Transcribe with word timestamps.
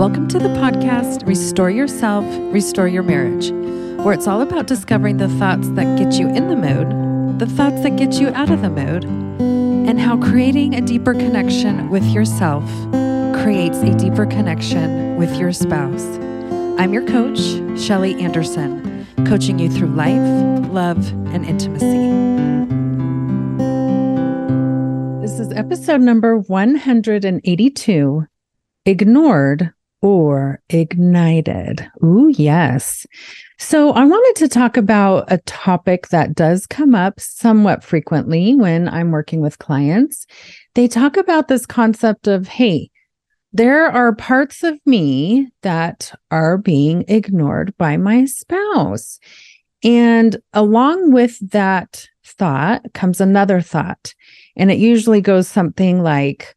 Welcome 0.00 0.28
to 0.28 0.38
the 0.38 0.48
podcast 0.48 1.26
Restore 1.26 1.68
Yourself, 1.68 2.24
Restore 2.54 2.88
Your 2.88 3.02
Marriage, 3.02 3.50
where 4.02 4.14
it's 4.14 4.26
all 4.26 4.40
about 4.40 4.66
discovering 4.66 5.18
the 5.18 5.28
thoughts 5.28 5.68
that 5.72 5.98
get 5.98 6.14
you 6.14 6.26
in 6.26 6.48
the 6.48 6.56
mood, 6.56 7.38
the 7.38 7.44
thoughts 7.44 7.82
that 7.82 7.96
get 7.96 8.14
you 8.14 8.28
out 8.28 8.48
of 8.48 8.62
the 8.62 8.70
mood, 8.70 9.04
and 9.04 10.00
how 10.00 10.16
creating 10.16 10.74
a 10.74 10.80
deeper 10.80 11.12
connection 11.12 11.90
with 11.90 12.02
yourself 12.04 12.64
creates 13.42 13.76
a 13.80 13.94
deeper 13.98 14.24
connection 14.24 15.16
with 15.16 15.36
your 15.36 15.52
spouse. 15.52 16.06
I'm 16.80 16.94
your 16.94 17.06
coach, 17.06 17.38
Shelly 17.78 18.18
Anderson, 18.22 19.06
coaching 19.26 19.58
you 19.58 19.68
through 19.68 19.88
life, 19.88 20.66
love, 20.70 21.10
and 21.34 21.44
intimacy. 21.44 22.08
This 25.20 25.38
is 25.38 25.52
episode 25.52 26.00
number 26.00 26.38
182 26.38 28.26
Ignored 28.86 29.74
or 30.02 30.60
ignited. 30.70 31.86
Ooh, 32.02 32.32
yes. 32.36 33.06
So 33.58 33.92
I 33.92 34.04
wanted 34.04 34.38
to 34.40 34.48
talk 34.48 34.76
about 34.76 35.30
a 35.30 35.38
topic 35.38 36.08
that 36.08 36.34
does 36.34 36.66
come 36.66 36.94
up 36.94 37.20
somewhat 37.20 37.84
frequently 37.84 38.54
when 38.54 38.88
I'm 38.88 39.10
working 39.10 39.40
with 39.40 39.58
clients. 39.58 40.26
They 40.74 40.88
talk 40.88 41.16
about 41.16 41.48
this 41.48 41.66
concept 41.66 42.26
of, 42.26 42.48
hey, 42.48 42.90
there 43.52 43.86
are 43.86 44.14
parts 44.14 44.62
of 44.62 44.78
me 44.86 45.48
that 45.62 46.12
are 46.30 46.56
being 46.56 47.04
ignored 47.08 47.76
by 47.76 47.96
my 47.96 48.24
spouse. 48.24 49.18
And 49.82 50.40
along 50.52 51.12
with 51.12 51.38
that 51.50 52.06
thought 52.24 52.82
comes 52.94 53.20
another 53.20 53.60
thought. 53.60 54.14
And 54.56 54.70
it 54.70 54.78
usually 54.78 55.20
goes 55.20 55.48
something 55.48 56.02
like, 56.02 56.54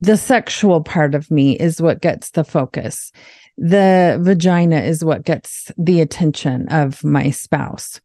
the 0.00 0.16
sexual 0.16 0.82
part 0.82 1.14
of 1.14 1.30
me 1.30 1.56
is 1.58 1.80
what 1.80 2.00
gets 2.00 2.30
the 2.30 2.44
focus. 2.44 3.12
The 3.58 4.18
vagina 4.22 4.80
is 4.80 5.04
what 5.04 5.24
gets 5.24 5.70
the 5.76 6.00
attention 6.00 6.68
of 6.68 7.04
my 7.04 7.30
spouse. 7.30 8.00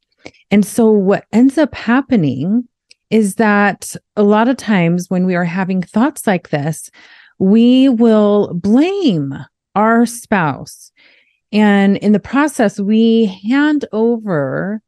And 0.52 0.66
so 0.66 0.90
what 0.90 1.26
ends 1.32 1.58
up 1.58 1.74
happening 1.74 2.68
is 3.10 3.36
that 3.36 3.96
a 4.16 4.24
lot 4.24 4.48
of 4.48 4.58
times 4.58 5.10
when 5.10 5.26
we 5.26 5.36
are 5.36 5.46
having 5.46 5.82
thoughts 5.82 6.28
like 6.28 6.50
this, 6.50 6.90
we 7.40 7.90
will 7.90 8.54
blame 8.54 9.34
our 9.76 10.06
spouse. 10.06 10.92
And 11.52 11.98
in 11.98 12.12
the 12.12 12.20
process, 12.20 12.80
we 12.80 13.26
hand 13.48 13.86
over 13.92 14.82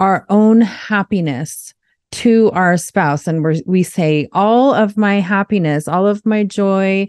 our 0.00 0.24
own 0.28 0.60
happiness 0.60 1.74
to 2.10 2.50
our 2.52 2.76
spouse 2.76 3.26
and 3.26 3.44
we 3.44 3.62
we 3.66 3.82
say 3.82 4.28
all 4.32 4.72
of 4.72 4.96
my 4.96 5.20
happiness 5.20 5.86
all 5.86 6.06
of 6.06 6.24
my 6.24 6.42
joy 6.42 7.06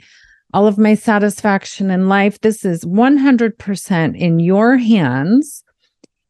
all 0.54 0.68
of 0.68 0.78
my 0.78 0.94
satisfaction 0.94 1.90
in 1.90 2.10
life 2.10 2.42
this 2.42 2.66
is 2.66 2.84
100% 2.84 4.18
in 4.18 4.40
your 4.40 4.78
hands 4.78 5.64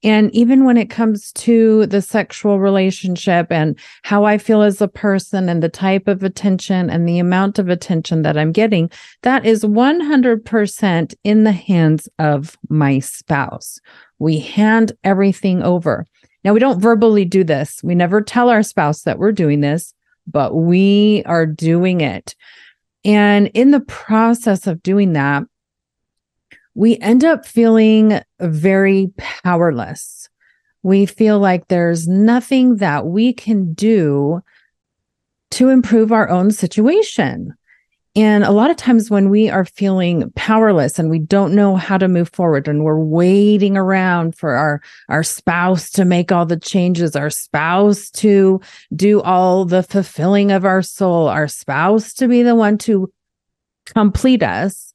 and 0.03 0.34
even 0.34 0.64
when 0.64 0.78
it 0.78 0.90
comes 0.90 1.31
to 1.34 1.86
the 1.88 2.02
sexual 2.02 2.59
relationship 2.59 3.47
and 3.52 3.78
how 4.03 4.23
I 4.23 4.38
feel 4.38 4.62
as 4.62 4.81
a 4.81 4.88
person 4.88 5.50
and 5.50 5.62
the 5.62 5.70
type 5.70 6.08
of 6.08 6.23
attention 6.23 6.90
and 6.90 7.08
the 7.08 7.20
amount 7.20 7.59
of 7.59 7.67
attention 7.67 8.22
that 8.22 8.38
I'm 8.38 8.53
getting, 8.53 8.90
that 9.23 9.45
is 9.45 9.66
100% 9.66 11.14
in 11.23 11.44
the 11.44 11.52
hands 11.52 12.08
of 12.17 12.58
my 12.70 13.00
spouse. 13.00 13.80
We 14.20 14.40
hand 14.40 14.94
everything 15.03 15.62
over. 15.64 16.06
Now, 16.44 16.54
we 16.54 16.59
don't 16.59 16.80
verbally 16.80 17.26
do 17.26 17.44
this. 17.44 17.82
We 17.84 17.95
never 17.95 18.22
tell 18.22 18.50
our 18.50 18.64
spouse 18.64 19.04
that 19.04 19.20
we're 19.20 19.32
doing 19.32 19.62
this, 19.62 19.94
but 20.26 20.56
we 20.56 21.23
are 21.26 21.46
doing 21.46 22.02
it. 22.02 22.36
And 23.04 23.48
in 23.48 23.72
the 23.72 23.81
process 23.81 24.68
of 24.68 24.84
doing 24.84 25.14
that, 25.14 25.44
we 26.76 26.98
end 27.00 27.26
up 27.26 27.46
feeling 27.46 28.22
very 28.40 29.12
powerless. 29.18 30.30
We 30.81 31.06
feel 31.06 31.40
like 31.40 31.68
there's 31.68 32.08
nothing 32.08 32.78
that 32.78 33.06
we 33.06 33.34
can 33.34 33.74
do 33.74 34.42
to 35.52 35.69
improve 35.69 36.12
our 36.12 36.30
own 36.30 36.52
situation. 36.52 37.53
And 38.16 38.44
a 38.44 38.52
lot 38.52 38.72
of 38.72 38.78
times 38.78 39.12
when 39.12 39.30
we 39.30 39.50
are 39.50 39.66
feeling 39.66 40.31
powerless 40.36 40.97
and 40.97 41.09
we 41.09 41.20
don't 41.20 41.53
know 41.53 41.75
how 41.75 41.97
to 41.97 42.08
move 42.08 42.30
forward 42.30 42.68
and 42.68 42.84
we're 42.84 43.00
waiting 43.00 43.78
around 43.78 44.36
for 44.36 44.52
our, 44.52 44.81
our 45.09 45.24
spouse 45.24 45.92
to 45.92 46.06
make 46.06 46.31
all 46.31 46.46
the 46.46 46.59
changes, 46.59 47.16
our 47.16 47.30
spouse 47.30 48.09
to 48.12 48.59
do 48.96 49.22
all 49.22 49.64
the 49.64 49.84
fulfilling 49.84 50.52
of 50.52 50.66
our 50.66 50.81
soul, 50.81 51.28
our 51.28 51.48
spouse 51.48 52.14
to 52.16 52.28
be 52.28 52.42
the 52.42 52.56
one 52.56 52.78
to 52.80 53.12
complete 53.86 54.44
us, 54.44 54.94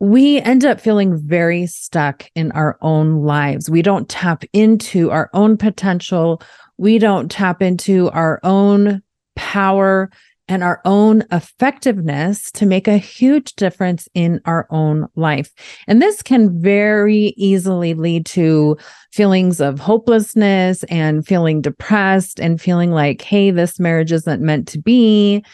we 0.00 0.40
end 0.40 0.64
up 0.64 0.80
feeling 0.80 1.16
very 1.16 1.66
stuck 1.66 2.30
in 2.34 2.52
our 2.52 2.78
own 2.80 3.22
lives. 3.22 3.68
We 3.68 3.82
don't 3.82 4.08
tap 4.08 4.44
into 4.52 5.10
our 5.10 5.28
own 5.34 5.56
potential. 5.56 6.40
We 6.76 6.98
don't 6.98 7.30
tap 7.30 7.62
into 7.62 8.08
our 8.10 8.38
own 8.44 9.02
power 9.34 10.10
and 10.48 10.64
our 10.64 10.80
own 10.84 11.24
effectiveness 11.30 12.50
to 12.52 12.66
make 12.66 12.88
a 12.88 12.96
huge 12.96 13.54
difference 13.54 14.08
in 14.14 14.40
our 14.44 14.66
own 14.70 15.08
life. 15.14 15.52
And 15.86 16.00
this 16.00 16.22
can 16.22 16.60
very 16.60 17.34
easily 17.36 17.94
lead 17.94 18.26
to 18.26 18.76
feelings 19.12 19.60
of 19.60 19.78
hopelessness 19.78 20.84
and 20.84 21.26
feeling 21.26 21.60
depressed 21.60 22.40
and 22.40 22.60
feeling 22.60 22.90
like, 22.90 23.22
hey, 23.22 23.50
this 23.50 23.78
marriage 23.78 24.12
isn't 24.12 24.42
meant 24.42 24.68
to 24.68 24.78
be 24.78 25.44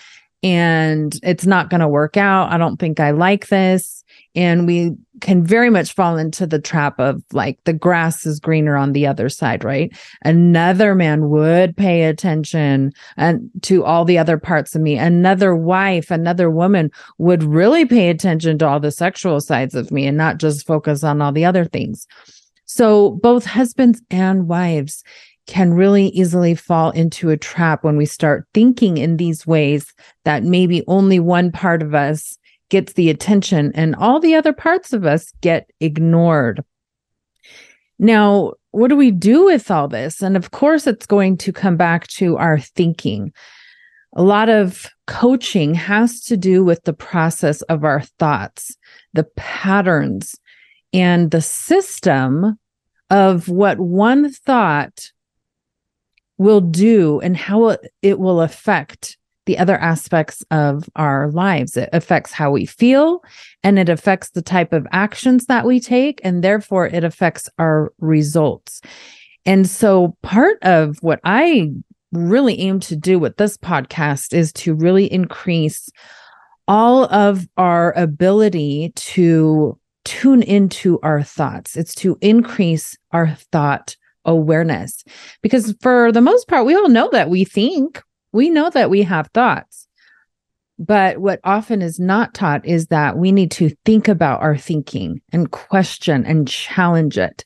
and 0.43 1.19
it's 1.23 1.47
not 1.47 1.71
going 1.71 1.81
to 1.81 1.89
work 1.89 2.17
out. 2.17 2.53
I 2.53 2.59
don't 2.59 2.77
think 2.77 3.01
I 3.01 3.13
like 3.13 3.49
this. 3.49 4.04
And 4.35 4.67
we 4.67 4.97
can 5.21 5.45
very 5.45 5.71
much 5.71 5.95
fall 5.95 6.17
into 6.17 6.47
the 6.47 6.59
trap 6.59 6.99
of 6.99 7.23
like 7.33 7.59
the 7.65 7.73
grass 7.73 8.27
is 8.27 8.41
greener 8.41 8.77
on 8.77 8.93
the 8.93 9.07
other 9.07 9.29
side, 9.29 9.63
right? 9.65 9.97
Another 10.23 10.95
man 10.95 11.31
would 11.31 11.77
pay 11.77 12.05
attention 12.05 12.93
and 13.17 13.49
to 13.63 13.85
all 13.85 14.05
the 14.05 14.19
other 14.19 14.39
parts 14.39 14.75
of 14.75 14.83
me. 14.83 14.99
Another 14.99 15.55
wife, 15.55 16.11
another 16.11 16.51
woman 16.51 16.91
would 17.19 17.45
really 17.45 17.85
pay 17.85 18.11
attention 18.11 18.59
to 18.59 18.67
all 18.67 18.81
the 18.81 18.91
sexual 18.91 19.41
sides 19.41 19.75
of 19.75 19.93
me 19.93 20.07
and 20.07 20.17
not 20.17 20.39
just 20.39 20.67
focus 20.67 21.05
on 21.05 21.23
all 21.23 21.33
the 21.33 21.45
other 21.45 21.65
things. 21.65 22.07
So 22.67 23.13
both 23.23 23.47
husbands 23.47 24.03
and 24.11 24.49
wives 24.49 25.05
can 25.47 25.75
really 25.75 26.07
easily 26.09 26.55
fall 26.55 26.91
into 26.91 27.31
a 27.31 27.37
trap 27.37 27.85
when 27.85 27.97
we 27.97 28.07
start 28.07 28.47
thinking 28.55 28.97
in 28.97 29.17
these 29.17 29.47
ways 29.47 29.93
that 30.25 30.43
maybe 30.43 30.83
only 30.87 31.21
one 31.21 31.53
part 31.53 31.83
of 31.83 31.95
us 31.95 32.39
gets 32.69 32.95
the 32.95 33.11
attention 33.11 33.73
and 33.75 33.95
all 33.97 34.21
the 34.21 34.35
other 34.35 34.53
parts 34.53 34.93
of 34.93 35.05
us 35.05 35.33
get 35.41 35.71
ignored. 35.81 36.65
Now, 37.99 38.55
what 38.73 38.89
do 38.89 38.97
we 38.97 39.11
do 39.11 39.45
with 39.45 39.71
all 39.71 39.89
this? 39.89 40.21
And 40.21 40.37
of 40.37 40.51
course, 40.51 40.87
it's 40.87 41.07
going 41.07 41.37
to 41.39 41.53
come 41.53 41.77
back 41.77 42.07
to 42.09 42.37
our 42.37 42.59
thinking. 42.59 43.33
A 44.17 44.23
lot 44.23 44.49
of 44.49 44.87
coaching 45.07 45.75
has 45.75 46.21
to 46.23 46.37
do 46.37 46.65
with 46.65 46.83
the 46.85 46.93
process 46.93 47.63
of 47.63 47.85
our 47.85 48.03
thoughts, 48.19 48.77
the 49.13 49.25
patterns, 49.37 50.35
and 50.93 51.31
the 51.31 51.41
system 51.41 52.59
of 53.11 53.49
what 53.49 53.79
one 53.79 54.33
thought 54.33 55.13
will 56.39 56.61
do 56.61 57.21
and 57.21 57.37
how 57.37 57.77
it 58.03 58.19
will 58.19 58.41
affect 58.41 59.17
the 59.47 59.59
other 59.59 59.77
aspects 59.79 60.43
of 60.51 60.89
our 60.97 61.31
lives. 61.31 61.77
It 61.77 61.89
affects 61.93 62.33
how 62.33 62.51
we 62.51 62.67
feel 62.67 63.23
and 63.63 63.79
it 63.79 63.89
affects 63.89 64.31
the 64.31 64.43
type 64.43 64.73
of 64.73 64.87
actions 64.93 65.47
that 65.47 65.67
we 65.67 65.81
take, 65.81 66.21
and 66.25 66.43
therefore 66.43 66.87
it 66.87 67.05
affects 67.05 67.49
our 67.59 67.93
results. 67.99 68.81
And 69.47 69.69
so, 69.69 70.17
part 70.23 70.59
of 70.63 70.97
what 71.03 71.21
I 71.25 71.71
really 72.13 72.59
aim 72.61 72.81
to 72.81 72.97
do 72.97 73.19
with 73.19 73.37
this 73.37 73.57
podcast 73.57 74.33
is 74.33 74.53
to 74.53 74.75
really 74.75 75.13
increase 75.13 75.91
all 76.67 77.05
of 77.13 77.47
our 77.57 77.93
ability 77.93 78.93
to 78.97 79.79
tune 80.05 80.43
into 80.43 80.99
our 81.03 81.23
thoughts. 81.23 81.77
It's 81.77 81.95
to 81.97 82.17
increase 82.21 82.97
our 83.13 83.35
thought 83.53 83.97
awareness. 84.25 85.05
Because 85.43 85.75
for 85.81 86.13
the 86.13 86.21
most 86.21 86.49
part, 86.49 86.67
we 86.67 86.75
all 86.75 86.89
know 86.89 87.09
that 87.13 87.31
we 87.31 87.45
think, 87.45 88.03
we 88.35 88.51
know 88.51 88.69
that 88.71 88.91
we 88.91 89.03
have 89.03 89.29
thoughts. 89.29 89.87
But 90.77 91.19
what 91.19 91.39
often 91.45 91.83
is 91.83 92.01
not 92.01 92.35
taught 92.35 92.67
is 92.67 92.89
that 92.89 93.17
we 93.17 93.31
need 93.31 93.53
to 93.53 93.71
think 93.85 94.09
about 94.09 94.43
our 94.43 94.57
thinking 94.57 95.23
and 95.33 95.53
question 95.53 96.27
and 96.27 96.49
challenge 96.49 97.17
it. 97.17 97.45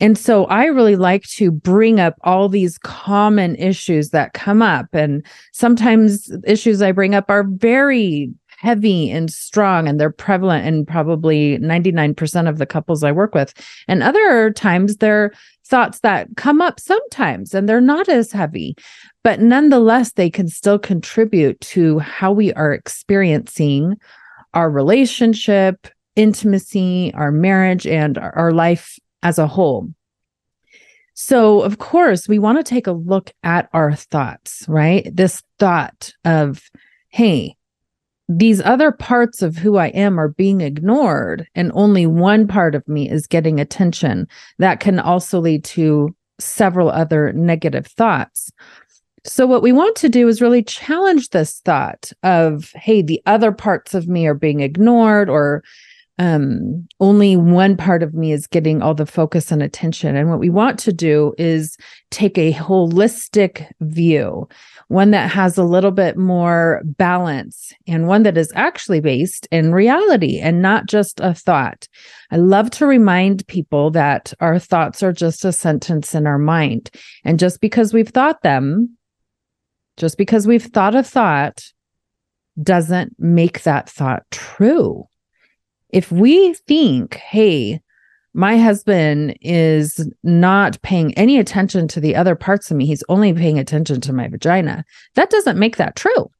And 0.00 0.16
so 0.16 0.46
I 0.46 0.64
really 0.64 0.96
like 0.96 1.24
to 1.34 1.50
bring 1.50 2.00
up 2.00 2.14
all 2.22 2.48
these 2.48 2.78
common 2.78 3.56
issues 3.56 4.10
that 4.10 4.32
come 4.32 4.62
up. 4.62 4.86
And 4.94 5.24
sometimes 5.52 6.30
issues 6.46 6.80
I 6.80 6.92
bring 6.92 7.14
up 7.14 7.26
are 7.28 7.44
very 7.44 8.30
heavy 8.58 9.10
and 9.10 9.30
strong 9.30 9.86
and 9.86 10.00
they're 10.00 10.10
prevalent 10.10 10.66
in 10.66 10.86
probably 10.86 11.58
99% 11.58 12.48
of 12.48 12.56
the 12.56 12.66
couples 12.66 13.04
I 13.04 13.12
work 13.12 13.34
with. 13.34 13.52
And 13.86 14.02
other 14.02 14.50
times 14.50 14.96
they're 14.96 15.32
thoughts 15.66 16.00
that 16.00 16.28
come 16.36 16.60
up 16.60 16.80
sometimes 16.80 17.54
and 17.54 17.68
they're 17.68 17.80
not 17.80 18.08
as 18.08 18.32
heavy, 18.32 18.76
but 19.22 19.40
nonetheless, 19.40 20.12
they 20.12 20.30
can 20.30 20.48
still 20.48 20.78
contribute 20.78 21.60
to 21.60 21.98
how 21.98 22.32
we 22.32 22.52
are 22.54 22.72
experiencing 22.72 23.96
our 24.54 24.70
relationship, 24.70 25.88
intimacy, 26.14 27.12
our 27.14 27.30
marriage, 27.30 27.86
and 27.86 28.18
our, 28.18 28.52
life 28.52 28.98
as 29.22 29.38
a 29.38 29.46
whole. 29.46 29.92
So, 31.14 31.62
of 31.62 31.78
course, 31.78 32.28
we 32.28 32.38
want 32.38 32.58
to 32.58 32.64
take 32.64 32.86
a 32.86 32.92
look 32.92 33.32
at 33.42 33.68
our 33.72 33.94
thoughts, 33.94 34.64
right? 34.68 35.08
This 35.14 35.42
thought 35.58 36.12
of, 36.24 36.62
hey, 37.08 37.55
these 38.28 38.60
other 38.62 38.90
parts 38.90 39.42
of 39.42 39.56
who 39.56 39.76
I 39.76 39.88
am 39.88 40.18
are 40.18 40.28
being 40.28 40.60
ignored, 40.60 41.46
and 41.54 41.70
only 41.74 42.06
one 42.06 42.48
part 42.48 42.74
of 42.74 42.86
me 42.88 43.08
is 43.08 43.26
getting 43.26 43.60
attention. 43.60 44.26
That 44.58 44.80
can 44.80 44.98
also 44.98 45.38
lead 45.38 45.64
to 45.64 46.14
several 46.40 46.90
other 46.90 47.32
negative 47.32 47.86
thoughts. 47.86 48.50
So, 49.24 49.46
what 49.46 49.62
we 49.62 49.72
want 49.72 49.96
to 49.96 50.08
do 50.08 50.28
is 50.28 50.40
really 50.40 50.62
challenge 50.62 51.30
this 51.30 51.60
thought 51.60 52.12
of, 52.22 52.70
hey, 52.74 53.02
the 53.02 53.20
other 53.26 53.52
parts 53.52 53.94
of 53.94 54.08
me 54.08 54.26
are 54.26 54.34
being 54.34 54.60
ignored, 54.60 55.28
or 55.28 55.62
um, 56.18 56.88
only 56.98 57.36
one 57.36 57.76
part 57.76 58.02
of 58.02 58.14
me 58.14 58.32
is 58.32 58.46
getting 58.46 58.80
all 58.80 58.94
the 58.94 59.04
focus 59.04 59.52
and 59.52 59.62
attention. 59.62 60.16
And 60.16 60.30
what 60.30 60.38
we 60.38 60.48
want 60.48 60.78
to 60.80 60.92
do 60.92 61.34
is 61.36 61.76
take 62.10 62.38
a 62.38 62.54
holistic 62.54 63.70
view, 63.80 64.48
one 64.88 65.10
that 65.10 65.30
has 65.30 65.58
a 65.58 65.64
little 65.64 65.90
bit 65.90 66.16
more 66.16 66.80
balance 66.84 67.72
and 67.86 68.08
one 68.08 68.22
that 68.22 68.38
is 68.38 68.50
actually 68.54 69.00
based 69.00 69.46
in 69.50 69.72
reality 69.72 70.38
and 70.38 70.62
not 70.62 70.86
just 70.86 71.20
a 71.20 71.34
thought. 71.34 71.86
I 72.30 72.36
love 72.36 72.70
to 72.70 72.86
remind 72.86 73.46
people 73.46 73.90
that 73.90 74.32
our 74.40 74.58
thoughts 74.58 75.02
are 75.02 75.12
just 75.12 75.44
a 75.44 75.52
sentence 75.52 76.14
in 76.14 76.26
our 76.26 76.38
mind. 76.38 76.90
And 77.24 77.38
just 77.38 77.60
because 77.60 77.92
we've 77.92 78.08
thought 78.08 78.40
them, 78.42 78.96
just 79.98 80.16
because 80.16 80.46
we've 80.46 80.64
thought 80.64 80.94
a 80.94 81.02
thought, 81.02 81.62
doesn't 82.62 83.14
make 83.18 83.64
that 83.64 83.86
thought 83.86 84.22
true 84.30 85.06
if 85.90 86.10
we 86.10 86.54
think, 86.54 87.14
hey, 87.14 87.80
my 88.34 88.58
husband 88.58 89.36
is 89.40 90.10
not 90.22 90.80
paying 90.82 91.14
any 91.14 91.38
attention 91.38 91.88
to 91.88 92.00
the 92.00 92.14
other 92.14 92.34
parts 92.34 92.70
of 92.70 92.76
me, 92.76 92.84
he's 92.84 93.04
only 93.08 93.32
paying 93.32 93.58
attention 93.58 94.00
to 94.02 94.12
my 94.12 94.28
vagina, 94.28 94.84
that 95.14 95.30
doesn't 95.30 95.58
make 95.58 95.76
that 95.76 95.96
true. 95.96 96.30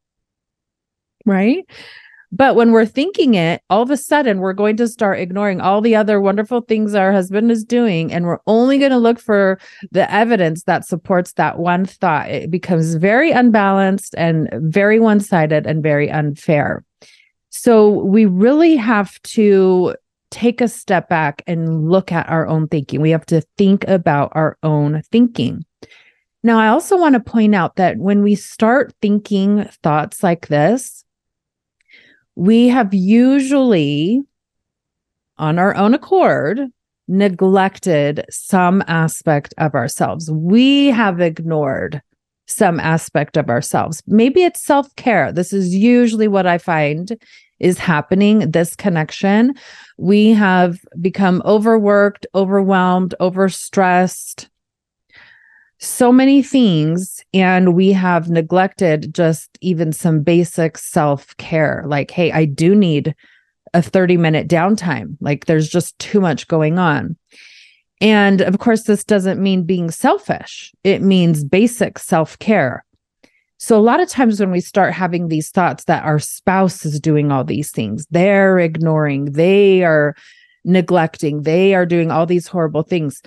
Right. 1.24 1.64
But 2.32 2.56
when 2.56 2.72
we're 2.72 2.86
thinking 2.86 3.34
it, 3.34 3.62
all 3.70 3.82
of 3.82 3.90
a 3.90 3.96
sudden 3.96 4.40
we're 4.40 4.52
going 4.52 4.76
to 4.76 4.88
start 4.88 5.20
ignoring 5.20 5.60
all 5.60 5.80
the 5.80 5.96
other 5.96 6.20
wonderful 6.20 6.60
things 6.60 6.94
our 6.94 7.12
husband 7.12 7.50
is 7.50 7.64
doing. 7.64 8.12
And 8.12 8.26
we're 8.26 8.40
only 8.46 8.78
going 8.78 8.90
to 8.90 8.98
look 8.98 9.18
for 9.18 9.58
the 9.92 10.12
evidence 10.12 10.64
that 10.64 10.84
supports 10.84 11.32
that 11.34 11.58
one 11.58 11.86
thought. 11.86 12.28
It 12.28 12.50
becomes 12.50 12.94
very 12.96 13.30
unbalanced 13.30 14.14
and 14.18 14.50
very 14.54 15.00
one 15.00 15.20
sided 15.20 15.66
and 15.66 15.82
very 15.82 16.10
unfair. 16.10 16.84
So 17.58 17.88
we 17.88 18.26
really 18.26 18.76
have 18.76 19.20
to 19.22 19.96
take 20.30 20.60
a 20.60 20.68
step 20.68 21.08
back 21.08 21.42
and 21.46 21.88
look 21.88 22.12
at 22.12 22.28
our 22.28 22.46
own 22.46 22.68
thinking. 22.68 23.00
We 23.00 23.10
have 23.10 23.24
to 23.26 23.40
think 23.56 23.88
about 23.88 24.30
our 24.34 24.58
own 24.62 25.00
thinking. 25.10 25.64
Now, 26.42 26.58
I 26.58 26.68
also 26.68 26.98
want 26.98 27.14
to 27.14 27.20
point 27.20 27.54
out 27.54 27.76
that 27.76 27.96
when 27.96 28.22
we 28.22 28.34
start 28.34 28.92
thinking 29.00 29.64
thoughts 29.82 30.22
like 30.22 30.48
this, 30.48 31.02
we 32.34 32.68
have 32.68 32.92
usually, 32.92 34.22
on 35.38 35.58
our 35.58 35.74
own 35.76 35.94
accord, 35.94 36.60
neglected 37.08 38.24
some 38.28 38.84
aspect 38.86 39.54
of 39.56 39.74
ourselves. 39.74 40.30
We 40.30 40.88
have 40.88 41.20
ignored 41.22 42.02
some 42.46 42.78
aspect 42.80 43.36
of 43.36 43.48
ourselves. 43.48 44.02
Maybe 44.06 44.44
it's 44.44 44.62
self 44.62 44.94
care. 44.96 45.32
This 45.32 45.52
is 45.52 45.74
usually 45.74 46.28
what 46.28 46.46
I 46.46 46.58
find 46.58 47.16
is 47.58 47.78
happening, 47.78 48.50
this 48.50 48.76
connection. 48.76 49.54
We 49.96 50.30
have 50.30 50.78
become 51.00 51.42
overworked, 51.44 52.26
overwhelmed, 52.34 53.14
overstressed, 53.20 54.48
so 55.78 56.12
many 56.12 56.42
things. 56.42 57.22
And 57.34 57.74
we 57.74 57.92
have 57.92 58.30
neglected 58.30 59.14
just 59.14 59.58
even 59.60 59.92
some 59.92 60.22
basic 60.22 60.78
self 60.78 61.36
care. 61.36 61.84
Like, 61.86 62.10
hey, 62.10 62.32
I 62.32 62.44
do 62.44 62.74
need 62.74 63.14
a 63.74 63.82
30 63.82 64.16
minute 64.16 64.48
downtime. 64.48 65.16
Like, 65.20 65.46
there's 65.46 65.68
just 65.68 65.98
too 65.98 66.20
much 66.20 66.48
going 66.48 66.78
on. 66.78 67.16
And 68.00 68.42
of 68.42 68.58
course, 68.58 68.82
this 68.84 69.04
doesn't 69.04 69.42
mean 69.42 69.64
being 69.64 69.90
selfish, 69.90 70.72
it 70.84 71.02
means 71.02 71.44
basic 71.44 71.98
self 71.98 72.38
care. 72.38 72.84
So, 73.58 73.78
a 73.78 73.80
lot 73.80 74.00
of 74.00 74.08
times 74.08 74.38
when 74.38 74.50
we 74.50 74.60
start 74.60 74.92
having 74.92 75.28
these 75.28 75.50
thoughts 75.50 75.84
that 75.84 76.04
our 76.04 76.18
spouse 76.18 76.84
is 76.84 77.00
doing 77.00 77.32
all 77.32 77.44
these 77.44 77.70
things, 77.70 78.06
they're 78.10 78.58
ignoring, 78.58 79.32
they 79.32 79.82
are 79.82 80.14
neglecting, 80.64 81.42
they 81.42 81.74
are 81.74 81.86
doing 81.86 82.10
all 82.10 82.26
these 82.26 82.46
horrible 82.46 82.82
things, 82.82 83.22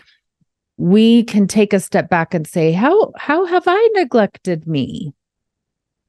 we 0.77 1.23
can 1.23 1.47
take 1.47 1.73
a 1.73 1.79
step 1.79 2.09
back 2.09 2.33
and 2.33 2.45
say, 2.45 2.71
How, 2.71 3.11
how 3.17 3.45
have 3.45 3.63
I 3.65 3.89
neglected 3.95 4.67
me? 4.67 5.13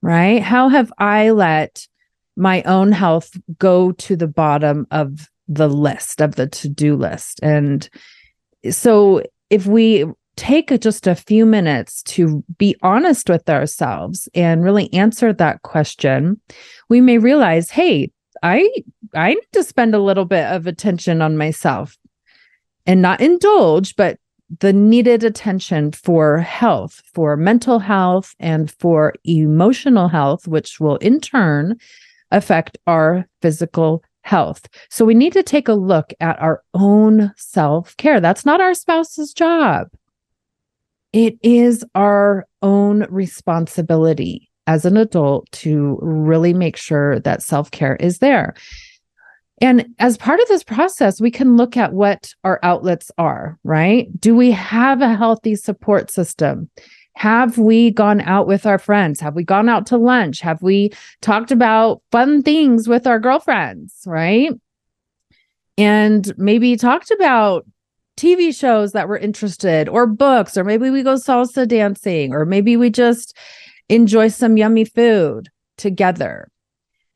Right? 0.03 0.43
How 0.43 0.69
have 0.69 0.93
I 0.99 1.31
let 1.31 1.87
my 2.37 2.63
own 2.63 2.93
health 2.93 3.31
go 3.59 3.93
to 3.93 4.17
the 4.17 4.29
bottom 4.29 4.87
of 4.91 5.29
the 5.49 5.69
list, 5.69 6.21
of 6.21 6.37
the 6.37 6.47
to 6.47 6.69
do 6.69 6.95
list? 6.95 7.41
And 7.43 7.89
so, 8.71 9.23
if 9.49 9.67
we 9.67 10.05
take 10.41 10.81
just 10.81 11.07
a 11.07 11.15
few 11.15 11.45
minutes 11.45 12.03
to 12.03 12.43
be 12.57 12.75
honest 12.83 13.29
with 13.29 13.47
ourselves 13.51 14.27
and 14.35 14.65
really 14.65 14.91
answer 14.95 15.35
that 15.35 15.61
question, 15.61 16.41
we 16.89 17.03
may 17.03 17.19
realize, 17.19 17.69
hey, 17.69 18.11
I 18.43 18.67
I 19.15 19.35
need 19.35 19.53
to 19.53 19.63
spend 19.63 19.95
a 19.95 19.99
little 19.99 20.25
bit 20.25 20.47
of 20.47 20.67
attention 20.67 21.21
on 21.21 21.37
myself 21.37 21.99
and 22.87 23.03
not 23.03 23.21
indulge, 23.21 23.95
but 23.97 24.19
the 24.61 24.73
needed 24.73 25.25
attention 25.25 25.93
for 25.93 26.39
health, 26.39 27.03
for 27.13 27.37
mental 27.37 27.79
health, 27.79 28.35
and 28.41 28.71
for 28.71 29.13
emotional 29.25 30.09
health, 30.09 30.49
which 30.49 30.81
will 30.81 30.97
in 30.97 31.21
turn 31.21 31.77
affect 32.31 32.79
our 32.87 33.27
physical 33.43 34.03
health. 34.23 34.67
So 34.89 35.05
we 35.05 35.15
need 35.15 35.35
to 35.35 35.43
take 35.43 35.69
a 35.69 35.75
look 35.75 36.15
at 36.19 36.41
our 36.41 36.63
own 36.73 37.35
self 37.37 37.95
care. 37.99 38.21
That's 38.21 38.47
not 38.47 38.63
our 38.63 38.73
spouse's 38.73 39.35
job 39.35 39.89
it 41.13 41.39
is 41.43 41.85
our 41.95 42.47
own 42.63 43.07
responsibility 43.11 44.49
as 44.67 44.85
an 44.85 44.97
adult 44.97 45.51
to 45.51 45.99
really 46.01 46.55
make 46.55 46.77
sure 46.77 47.19
that 47.21 47.43
self 47.43 47.71
care 47.71 47.97
is 47.97 48.19
there. 48.19 48.55
And 49.61 49.87
as 49.99 50.17
part 50.17 50.41
of 50.41 50.49
this 50.49 50.65
process, 50.65 51.21
we 51.21 51.31
can 51.31 51.57
look 51.57 51.77
at 51.77 51.93
what 51.93 52.33
our 52.45 52.59
outlets 52.63 53.11
are, 53.19 53.59
right? 53.63 54.09
Do 54.19 54.35
we 54.35 54.51
have 54.53 55.03
a 55.03 55.15
healthy 55.15 55.55
support 55.55 56.11
system? 56.11 56.71
Have 57.15 57.59
we 57.59 57.91
gone 57.91 58.23
out 58.23 58.47
with 58.47 58.65
our 58.65 58.79
friends? 58.79 59.21
Have 59.21 59.35
we 59.35 59.45
gone 59.45 59.69
out 59.69 59.87
to 59.87 59.99
lunch? 59.99 60.41
Have 60.41 60.63
we 60.63 60.91
talked 61.21 61.51
about 61.51 62.01
fun 62.11 62.43
things 62.43 62.89
with 62.89 63.07
our 63.07 63.19
girlfriends, 63.19 64.03
right? 64.07 64.53
And 65.77 66.33
maybe 66.39 66.77
talked 66.77 67.11
about 67.11 67.67
TV 68.21 68.55
shows 68.55 68.93
that 68.93 69.09
we're 69.09 69.17
interested 69.17 69.89
or 69.89 70.07
books, 70.07 70.59
or 70.59 70.63
maybe 70.63 70.91
we 70.91 71.03
go 71.03 71.15
salsa 71.15 71.67
dancing, 71.67 72.35
or 72.35 72.45
maybe 72.45 72.77
we 72.77 72.91
just 72.91 73.35
enjoy 73.89 74.29
some 74.29 74.59
yummy 74.59 74.85
food 74.85 75.49
together. 75.79 76.51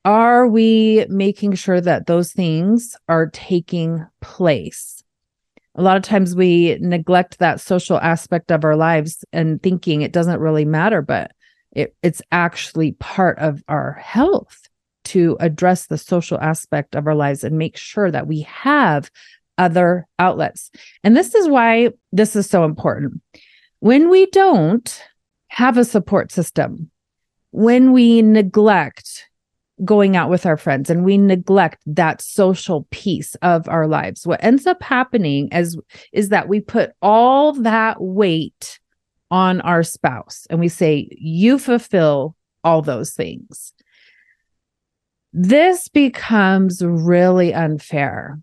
Are 0.07 0.49
we 0.49 1.05
making 1.11 1.57
sure 1.57 1.83
that 1.83 2.07
those 2.07 2.33
things 2.33 2.97
are 3.07 3.27
taking 3.27 4.07
place? 4.23 5.05
A 5.75 5.83
lot 5.83 5.99
of 5.99 6.05
times 6.05 6.35
we 6.35 6.79
neglect 6.81 7.39
that 7.39 7.61
social 7.61 7.99
aspect 7.99 8.51
of 8.51 8.65
our 8.65 8.77
lives 8.77 9.27
and 9.31 9.63
thinking 9.63 10.01
it 10.01 10.13
doesn't 10.13 10.41
really 10.41 10.65
matter, 10.65 11.03
but 11.03 11.33
it, 11.73 11.95
it's 12.03 12.23
actually 12.33 12.93
part 12.93 13.39
of 13.41 13.63
our 13.69 13.93
health 13.93 14.71
to 15.05 15.37
address 15.39 15.87
the 15.87 15.99
social 15.99 16.41
aspect 16.41 16.97
of 16.97 17.07
our 17.07 17.15
lives 17.15 17.45
and 17.45 17.59
make 17.59 17.77
sure 17.77 18.11
that 18.11 18.27
we 18.27 18.41
have 18.41 19.11
other 19.59 20.07
outlets. 20.19 20.71
And 21.03 21.17
this 21.17 21.35
is 21.35 21.49
why 21.49 21.91
this 22.13 22.37
is 22.37 22.49
so 22.49 22.65
important. 22.65 23.21
When 23.81 24.09
we 24.09 24.27
don't 24.27 25.03
have 25.49 25.77
a 25.77 25.85
support 25.85 26.33
system, 26.33 26.91
when 27.51 27.93
we 27.93 28.23
neglect 28.23 29.29
going 29.85 30.17
out 30.17 30.31
with 30.31 30.47
our 30.47 30.57
friends 30.57 30.89
and 30.89 31.05
we 31.05 31.19
neglect 31.19 31.83
that 31.87 32.21
social 32.21 32.87
piece 32.91 33.35
of 33.37 33.69
our 33.69 33.87
lives, 33.87 34.27
what 34.27 34.43
ends 34.43 34.67
up 34.67 34.83
happening 34.83 35.49
is, 35.53 35.79
is 36.13 36.29
that 36.29 36.49
we 36.49 36.61
put 36.61 36.93
all 37.03 37.53
that 37.53 38.01
weight 38.01 38.79
on 39.31 39.61
our 39.63 39.83
spouse 39.83 40.47
and 40.49 40.61
we 40.61 40.69
say, 40.69 41.09
You 41.13 41.59
fulfill 41.59 42.37
all 42.63 42.83
those 42.83 43.13
things. 43.13 43.73
This 45.33 45.89
becomes 45.89 46.81
really 46.85 47.53
unfair 47.53 48.39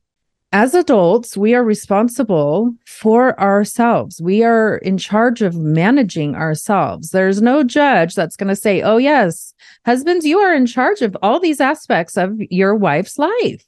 as 0.52 0.74
adults, 0.74 1.38
we 1.38 1.54
are 1.54 1.64
responsible 1.64 2.74
for 2.86 3.40
ourselves. 3.40 4.22
We 4.22 4.44
are 4.44 4.78
in 4.78 4.98
charge 4.98 5.42
of 5.42 5.56
managing 5.56 6.36
ourselves. 6.36 7.12
There's 7.12 7.42
no 7.42 7.64
judge 7.64 8.16
that's 8.16 8.36
going 8.36 8.50
to 8.50 8.56
say, 8.56 8.82
oh, 8.82 8.98
yes, 8.98 9.54
husbands, 9.86 10.26
you 10.26 10.40
are 10.40 10.54
in 10.54 10.66
charge 10.66 11.02
of 11.02 11.16
all 11.22 11.40
these 11.40 11.62
aspects 11.62 12.18
of 12.18 12.38
your 12.50 12.76
wife's 12.76 13.18
life. 13.18 13.66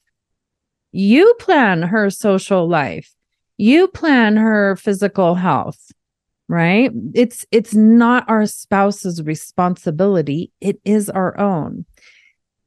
You 0.92 1.34
plan 1.40 1.84
her 1.84 2.10
social 2.10 2.68
life, 2.68 3.16
you 3.58 3.88
plan 3.88 4.36
her 4.36 4.76
physical 4.76 5.36
health 5.36 5.92
right 6.50 6.92
it's 7.14 7.46
it's 7.52 7.74
not 7.74 8.30
our 8.30 8.46
spouse's 8.46 9.24
responsibility 9.24 10.52
it 10.60 10.78
is 10.84 11.10
our 11.10 11.40
own 11.40 11.86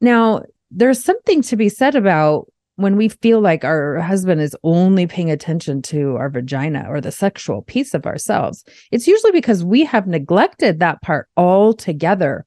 now 0.01 0.41
there's 0.71 1.03
something 1.03 1.43
to 1.43 1.55
be 1.55 1.69
said 1.69 1.95
about 1.95 2.51
when 2.77 2.95
we 2.95 3.09
feel 3.09 3.41
like 3.41 3.63
our 3.63 3.99
husband 3.99 4.39
is 4.39 4.55
only 4.63 5.07
paying 5.07 5.31
attention 5.31 5.81
to 5.81 6.15
our 6.15 6.29
vagina 6.29 6.85
or 6.87 7.01
the 7.01 7.11
sexual 7.11 7.63
piece 7.63 7.93
of 7.93 8.05
ourselves, 8.05 8.63
it's 8.91 9.07
usually 9.07 9.31
because 9.31 9.63
we 9.63 9.83
have 9.83 10.07
neglected 10.07 10.79
that 10.79 11.01
part 11.01 11.27
altogether 11.35 12.45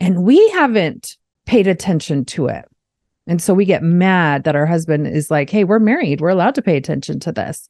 and 0.00 0.24
we 0.24 0.48
haven't 0.50 1.16
paid 1.46 1.68
attention 1.68 2.24
to 2.24 2.48
it. 2.48 2.64
And 3.28 3.40
so 3.40 3.54
we 3.54 3.64
get 3.64 3.82
mad 3.82 4.44
that 4.44 4.56
our 4.56 4.66
husband 4.66 5.06
is 5.06 5.30
like, 5.30 5.48
hey, 5.48 5.62
we're 5.62 5.78
married. 5.78 6.20
We're 6.20 6.28
allowed 6.30 6.56
to 6.56 6.62
pay 6.62 6.76
attention 6.76 7.20
to 7.20 7.32
this. 7.32 7.68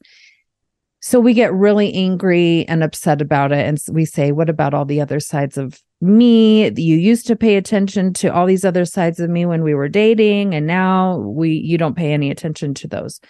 So 1.01 1.19
we 1.19 1.33
get 1.33 1.53
really 1.53 1.93
angry 1.93 2.67
and 2.67 2.83
upset 2.83 3.21
about 3.21 3.51
it. 3.51 3.65
And 3.65 3.81
we 3.95 4.03
say, 4.05 4.31
what 4.31 4.49
about 4.49 4.73
all 4.73 4.85
the 4.85 4.99
other 4.99 5.19
sides 5.19 5.57
of 5.57 5.81
me? 6.01 6.69
You 6.71 6.97
used 6.97 7.25
to 7.27 7.35
pay 7.35 7.55
attention 7.55 8.13
to 8.15 8.33
all 8.33 8.45
these 8.45 8.65
other 8.65 8.85
sides 8.85 9.19
of 9.19 9.29
me 9.29 9.45
when 9.45 9.63
we 9.63 9.73
were 9.73 9.87
dating. 9.87 10.53
And 10.53 10.67
now 10.67 11.17
we, 11.17 11.51
you 11.51 11.77
don't 11.77 11.95
pay 11.95 12.11
any 12.11 12.29
attention 12.29 12.73
to 12.75 12.87
those. 12.87 13.21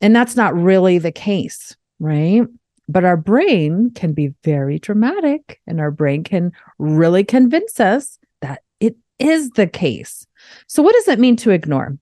And 0.00 0.14
that's 0.14 0.36
not 0.36 0.54
really 0.54 0.98
the 0.98 1.12
case, 1.12 1.76
right? 1.98 2.42
But 2.88 3.04
our 3.04 3.16
brain 3.16 3.90
can 3.94 4.12
be 4.12 4.34
very 4.44 4.78
dramatic 4.78 5.60
and 5.66 5.80
our 5.80 5.90
brain 5.90 6.22
can 6.22 6.52
really 6.78 7.24
convince 7.24 7.80
us 7.80 8.18
that 8.40 8.62
it 8.78 8.96
is 9.18 9.50
the 9.50 9.66
case. 9.66 10.26
So, 10.66 10.82
what 10.82 10.94
does 10.94 11.08
it 11.08 11.18
mean 11.18 11.36
to 11.36 11.50
ignore? 11.50 11.96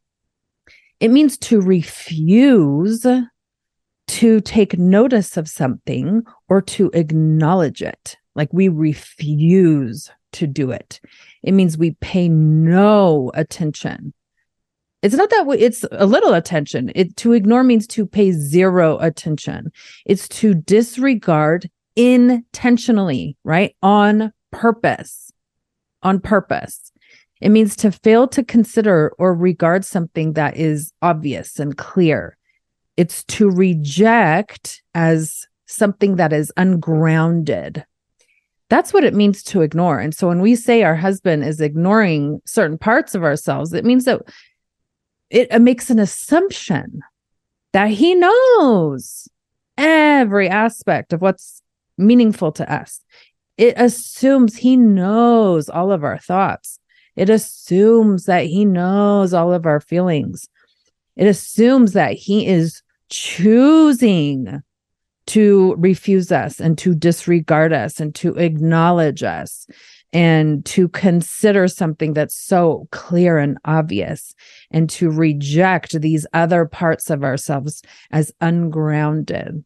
It 0.99 1.13
means 1.13 1.39
to 1.39 1.61
refuse 1.61 3.07
to 4.13 4.43
take 4.43 4.79
notice 4.79 5.39
of 5.39 5.49
something 5.49 6.23
or 6.51 6.61
to 6.61 6.91
acknowledge 6.93 7.81
it. 7.81 8.19
Like 8.35 8.53
we 8.53 8.69
refuse 8.69 10.11
to 10.33 10.47
do 10.47 10.71
it. 10.71 11.01
It 11.43 11.53
means 11.53 11.79
we 11.79 11.93
pay 11.93 12.29
no 12.29 13.31
attention. 13.33 14.13
It's 15.01 15.15
not 15.15 15.31
that 15.31 15.47
we, 15.47 15.57
it's 15.59 15.87
a 15.93 16.05
little 16.05 16.35
attention. 16.35 16.93
It 16.95 17.17
to 17.19 17.33
ignore 17.33 17.65
means 17.65 17.87
to 17.89 18.05
pay 18.05 18.33
zero 18.33 18.99
attention. 18.99 19.73
It's 20.05 20.29
to 20.29 20.53
disregard 20.55 21.71
intentionally, 21.97 23.39
right? 23.45 23.75
On 23.83 24.31
purpose. 24.51 25.33
On 26.03 26.21
purpose. 26.21 26.93
It 27.41 27.49
means 27.49 27.77
to 27.77 27.91
fail 27.91 28.29
to 28.29 28.45
consider 28.45 29.15
or 29.19 29.35
regard 29.35 29.87
something 29.87 30.35
that 30.35 30.59
is 30.59 30.93
obvious 31.01 31.59
and 31.59 31.77
clear 31.79 32.37
it's 33.03 33.25
to 33.25 33.51
reject 33.51 34.81
as 34.95 35.49
something 35.67 36.15
that 36.17 36.33
is 36.33 36.53
ungrounded. 36.57 37.85
That's 38.69 38.93
what 38.93 39.03
it 39.03 39.13
means 39.13 39.43
to 39.43 39.63
ignore. 39.63 39.99
And 39.99 40.15
so 40.15 40.29
when 40.29 40.41
we 40.41 40.55
say 40.55 40.85
our 40.85 40.95
husband 40.95 41.43
is 41.43 41.61
ignoring 41.61 42.41
certain 42.47 42.79
parts 42.79 43.17
of 43.17 43.25
ourselves, 43.25 43.73
it 43.73 43.85
means 43.85 44.05
that 44.05 44.21
it, 45.31 45.61
makes 45.61 45.91
an 45.91 45.99
assumption 45.99 47.01
that 47.73 47.91
he 47.91 48.15
knows 48.15 49.29
every 49.77 50.49
aspect 50.49 51.13
of 51.13 51.23
what's 51.23 51.61
meaningful 51.99 52.53
to 52.53 52.73
us. 52.73 53.01
It 53.59 53.75
assumes 53.79 54.57
he 54.57 54.77
knows 54.77 55.69
all 55.69 55.91
of 55.91 56.05
our 56.05 56.19
thoughts. 56.19 56.79
It 57.17 57.29
assumes 57.31 58.27
that 58.27 58.47
he 58.47 58.65
knows 58.65 59.35
all 59.35 59.53
of 59.53 59.67
our 59.67 59.81
feelings. 59.81 60.49
It 61.17 61.27
assumes 61.27 61.95
that 61.95 62.13
he 62.13 62.47
is 62.47 62.81
choosing 63.13 64.63
to 65.27 65.75
refuse 65.79 66.33
us 66.33 66.59
and 66.59 66.77
to 66.79 66.95
disregard 66.95 67.73
us 67.73 68.01
and 68.01 68.15
to 68.17 68.35
acknowledge 68.37 69.23
us 69.23 69.67
and 70.13 70.65
to 70.65 70.89
consider 70.89 71.69
something 71.69 72.13
that's 72.13 72.35
so 72.35 72.89
clear 72.91 73.39
and 73.39 73.59
obvious 73.65 74.35
and 74.71 74.91
to 74.91 75.11
reject 75.11 76.01
these 76.01 76.27
other 76.33 76.65
parts 76.65 77.09
of 77.11 77.23
ourselves 77.23 77.83
as 78.11 78.33
ungrounded. 78.41 79.63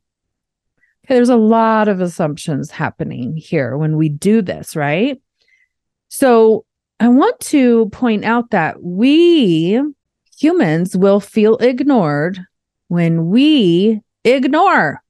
Okay, 1.05 1.15
there's 1.15 1.29
a 1.29 1.37
lot 1.37 1.88
of 1.88 2.00
assumptions 2.00 2.71
happening 2.71 3.37
here 3.37 3.76
when 3.76 3.97
we 3.97 4.09
do 4.09 4.43
this, 4.43 4.76
right? 4.76 5.21
So 6.09 6.65
I 6.99 7.09
want 7.09 7.38
to 7.41 7.88
point 7.91 8.25
out 8.25 8.50
that 8.50 8.83
we 8.83 9.81
humans 10.38 10.97
will 10.97 11.21
feel 11.21 11.57
ignored 11.59 12.41
when 12.88 13.28
we 13.28 14.00
ignore 14.25 15.02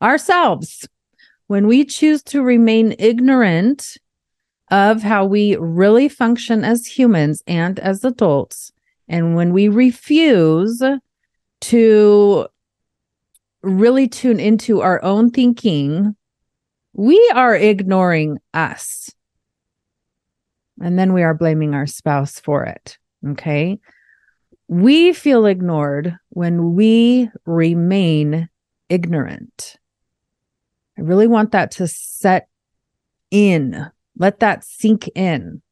ourselves, 0.00 0.88
when 1.46 1.66
we 1.66 1.84
choose 1.84 2.22
to 2.22 2.42
remain 2.42 2.94
ignorant 2.98 3.96
of 4.70 5.02
how 5.02 5.24
we 5.24 5.56
really 5.56 6.08
function 6.08 6.64
as 6.64 6.86
humans 6.86 7.42
and 7.46 7.78
as 7.78 8.04
adults, 8.04 8.72
and 9.08 9.36
when 9.36 9.52
we 9.52 9.68
refuse 9.68 10.82
to 11.60 12.46
really 13.62 14.08
tune 14.08 14.40
into 14.40 14.80
our 14.80 15.02
own 15.04 15.30
thinking, 15.30 16.16
we 16.94 17.30
are 17.34 17.54
ignoring 17.54 18.38
us. 18.54 19.10
And 20.80 20.98
then 20.98 21.12
we 21.12 21.22
are 21.22 21.34
blaming 21.34 21.74
our 21.74 21.86
spouse 21.86 22.40
for 22.40 22.64
it. 22.64 22.98
Okay. 23.28 23.78
We 24.66 25.12
feel 25.12 25.46
ignored 25.46 26.16
when 26.32 26.74
we 26.74 27.30
remain 27.46 28.48
ignorant. 28.88 29.76
I 30.98 31.02
really 31.02 31.26
want 31.26 31.52
that 31.52 31.70
to 31.72 31.88
set 31.88 32.48
in. 33.30 33.90
Let 34.18 34.40
that 34.40 34.64
sink 34.64 35.08
in. 35.14 35.62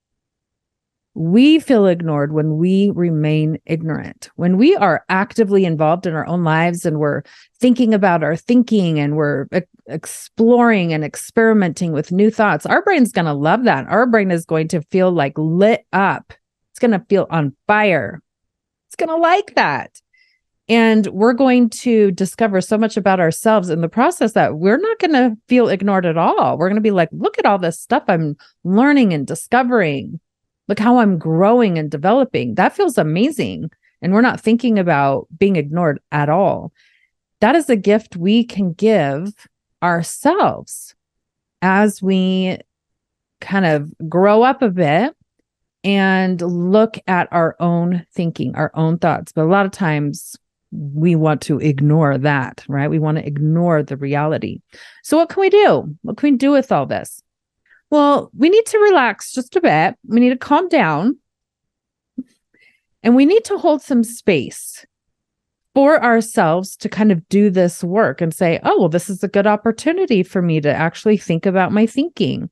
We 1.15 1.59
feel 1.59 1.87
ignored 1.87 2.33
when 2.33 2.57
we 2.57 2.91
remain 2.95 3.59
ignorant. 3.67 4.31
When 4.37 4.57
we 4.57 4.77
are 4.77 5.05
actively 5.09 5.65
involved 5.65 6.07
in 6.07 6.15
our 6.15 6.27
own 6.27 6.45
lives 6.45 6.87
and 6.87 6.99
we're 6.99 7.23
thinking 7.59 7.93
about 7.93 8.23
our 8.23 8.37
thinking 8.37 8.99
and 8.99 9.17
we're 9.17 9.47
exploring 9.87 10.93
and 10.93 11.05
experimenting 11.05 11.93
with 11.93 12.13
new 12.13 12.31
thoughts, 12.31 12.65
our 12.65 12.83
brain's 12.83 13.13
going 13.13 13.27
to 13.27 13.35
love 13.35 13.65
that. 13.65 13.87
Our 13.89 14.07
brain 14.07 14.31
is 14.31 14.47
going 14.47 14.69
to 14.69 14.83
feel 14.83 15.11
like 15.11 15.35
lit 15.37 15.85
up 15.93 16.33
it's 16.81 16.89
going 16.89 16.99
to 16.99 17.07
feel 17.11 17.27
on 17.31 17.55
fire. 17.67 18.23
It's 18.89 18.97
going 18.97 19.11
to 19.11 19.17
like 19.17 19.55
that. 19.55 20.01
And 20.71 21.09
we're 21.09 21.33
going 21.33 21.69
to 21.71 22.13
discover 22.13 22.61
so 22.61 22.79
much 22.79 22.97
about 22.97 23.19
ourselves 23.19 23.71
in 23.71 23.81
the 23.81 23.89
process 23.89 24.35
that 24.35 24.59
we're 24.59 24.79
not 24.79 25.01
going 25.01 25.13
to 25.15 25.37
feel 25.49 25.69
ignored 25.69 26.07
at 26.07 26.17
all. 26.17 26.57
We're 26.57 26.69
going 26.69 26.77
to 26.77 26.81
be 26.81 26.93
like, 26.93 27.09
look 27.11 27.41
at 27.41 27.45
all 27.45 27.59
this 27.59 27.81
stuff 27.81 28.05
I'm 28.07 28.37
learning 28.63 29.13
and 29.13 29.27
discovering. 29.27 30.21
Look 30.69 30.79
how 30.79 30.99
I'm 30.99 31.19
growing 31.19 31.77
and 31.77 31.91
developing. 31.91 32.55
That 32.55 32.77
feels 32.77 32.99
amazing. 32.99 33.73
And 34.01 34.13
we're 34.13 34.21
not 34.21 34.41
thinking 34.41 34.79
about 34.79 35.27
being 35.37 35.57
ignored 35.57 35.99
at 36.13 36.29
all. 36.29 36.73
That 37.41 37.57
is 37.57 37.69
a 37.69 37.75
gift 37.75 38.17
we 38.17 38.45
can 38.45 38.73
give 38.73 39.49
ourselves 39.83 40.95
as 41.63 42.01
we 42.01 42.59
kind 43.41 43.67
of 43.67 43.93
grow 44.09 44.45
up 44.45 44.63
a 44.63 44.71
bit 44.71 45.17
and 45.83 46.41
look 46.41 46.97
at 47.09 47.27
our 47.33 47.57
own 47.59 48.07
thinking, 48.13 48.55
our 48.55 48.71
own 48.75 48.99
thoughts. 48.99 49.33
But 49.33 49.47
a 49.47 49.51
lot 49.51 49.67
of 49.67 49.73
times 49.73 50.37
we 50.73 51.17
want 51.17 51.43
to 51.43 51.59
ignore 51.59 52.19
that, 52.19 52.65
right? 52.69 52.91
We 52.91 52.99
want 52.99 53.19
to 53.19 53.27
ignore 53.27 53.83
the 53.83 53.97
reality. 53.97 54.61
So, 55.03 55.17
what 55.17 55.29
can 55.29 55.41
we 55.41 55.51
do? 55.51 55.97
What 56.03 56.17
can 56.17 56.33
we 56.33 56.37
do 56.37 56.53
with 56.53 56.71
all 56.71 56.87
this? 56.87 57.23
Well, 57.91 58.31
we 58.37 58.49
need 58.49 58.67
to 58.67 58.79
relax 58.79 59.33
just 59.33 59.57
a 59.57 59.61
bit. 59.61 59.97
We 60.07 60.21
need 60.21 60.31
to 60.31 60.37
calm 60.37 60.69
down. 60.69 61.19
And 63.03 63.17
we 63.17 63.25
need 63.25 63.45
to 63.45 63.59
hold 63.59 63.83
some 63.83 64.05
space 64.05 64.87
for 65.75 66.03
ourselves 66.03 66.77
to 66.77 66.89
kind 66.89 67.11
of 67.11 67.27
do 67.29 67.51
this 67.51 67.83
work 67.83 68.21
and 68.21 68.35
say, 68.35 68.61
oh, 68.65 68.79
well, 68.79 68.89
this 68.89 69.09
is 69.09 69.23
a 69.23 69.29
good 69.29 69.47
opportunity 69.47 70.23
for 70.23 70.43
me 70.43 70.61
to 70.61 70.73
actually 70.73 71.17
think 71.17 71.47
about 71.47 71.73
my 71.73 71.87
thinking. 71.87 72.51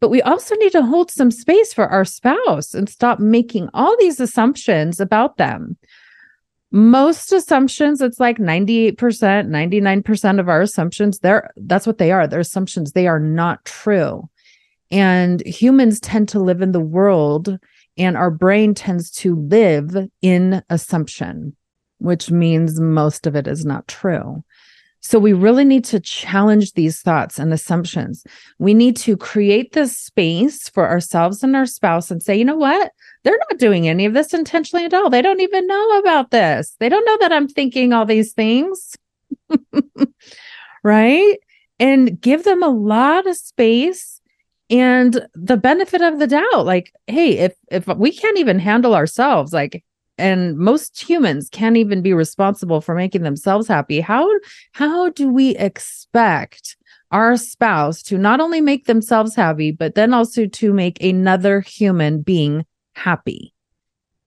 But 0.00 0.08
we 0.10 0.22
also 0.22 0.56
need 0.56 0.72
to 0.72 0.82
hold 0.82 1.10
some 1.10 1.30
space 1.30 1.72
for 1.72 1.86
our 1.88 2.04
spouse 2.04 2.74
and 2.74 2.88
stop 2.88 3.20
making 3.20 3.68
all 3.74 3.96
these 3.98 4.18
assumptions 4.18 4.98
about 4.98 5.36
them. 5.36 5.76
Most 6.72 7.32
assumptions, 7.32 8.00
it's 8.00 8.18
like 8.18 8.38
98%, 8.38 8.96
99% 8.96 10.40
of 10.40 10.48
our 10.48 10.62
assumptions, 10.62 11.18
they're 11.18 11.50
that's 11.56 11.86
what 11.86 11.98
they 11.98 12.10
are. 12.12 12.26
They're 12.26 12.40
assumptions. 12.40 12.92
They 12.92 13.06
are 13.06 13.20
not 13.20 13.64
true. 13.64 14.28
And 14.90 15.46
humans 15.46 16.00
tend 16.00 16.30
to 16.30 16.40
live 16.40 16.62
in 16.62 16.72
the 16.72 16.80
world 16.80 17.58
and 17.98 18.16
our 18.16 18.30
brain 18.30 18.74
tends 18.74 19.10
to 19.10 19.36
live 19.36 19.96
in 20.22 20.62
assumption. 20.70 21.54
which 22.02 22.32
means 22.32 22.80
most 22.80 23.28
of 23.28 23.36
it 23.36 23.46
is 23.46 23.64
not 23.64 23.86
true. 23.86 24.42
So 25.02 25.18
we 25.18 25.32
really 25.32 25.64
need 25.64 25.84
to 25.86 25.98
challenge 25.98 26.72
these 26.72 27.00
thoughts 27.00 27.38
and 27.38 27.52
assumptions. 27.52 28.24
We 28.58 28.72
need 28.72 28.96
to 28.98 29.16
create 29.16 29.72
this 29.72 29.96
space 29.98 30.68
for 30.68 30.88
ourselves 30.88 31.42
and 31.42 31.56
our 31.56 31.66
spouse 31.66 32.10
and 32.10 32.22
say, 32.22 32.36
you 32.36 32.44
know 32.44 32.56
what? 32.56 32.92
They're 33.24 33.38
not 33.50 33.58
doing 33.58 33.88
any 33.88 34.06
of 34.06 34.14
this 34.14 34.32
intentionally 34.32 34.84
at 34.84 34.94
all. 34.94 35.10
They 35.10 35.20
don't 35.20 35.40
even 35.40 35.66
know 35.66 35.98
about 35.98 36.30
this. 36.30 36.76
They 36.78 36.88
don't 36.88 37.04
know 37.04 37.18
that 37.20 37.32
I'm 37.32 37.48
thinking 37.48 37.92
all 37.92 38.06
these 38.06 38.32
things. 38.32 38.96
right? 40.84 41.36
And 41.80 42.20
give 42.20 42.44
them 42.44 42.62
a 42.62 42.68
lot 42.68 43.26
of 43.26 43.36
space 43.36 44.20
and 44.70 45.26
the 45.34 45.56
benefit 45.56 46.00
of 46.00 46.20
the 46.20 46.28
doubt. 46.28 46.64
Like, 46.64 46.92
hey, 47.08 47.38
if 47.38 47.54
if 47.70 47.86
we 47.88 48.12
can't 48.12 48.38
even 48.38 48.58
handle 48.58 48.94
ourselves, 48.94 49.52
like 49.52 49.84
and 50.22 50.56
most 50.56 51.02
humans 51.02 51.48
can't 51.50 51.76
even 51.76 52.00
be 52.00 52.14
responsible 52.14 52.80
for 52.80 52.94
making 52.94 53.22
themselves 53.22 53.66
happy. 53.66 54.00
How 54.00 54.28
how 54.72 55.10
do 55.10 55.28
we 55.28 55.56
expect 55.56 56.76
our 57.10 57.36
spouse 57.36 58.02
to 58.04 58.16
not 58.16 58.40
only 58.40 58.60
make 58.60 58.86
themselves 58.86 59.34
happy 59.34 59.72
but 59.72 59.96
then 59.96 60.14
also 60.14 60.46
to 60.46 60.72
make 60.72 61.02
another 61.02 61.60
human 61.60 62.22
being 62.22 62.64
happy? 62.94 63.52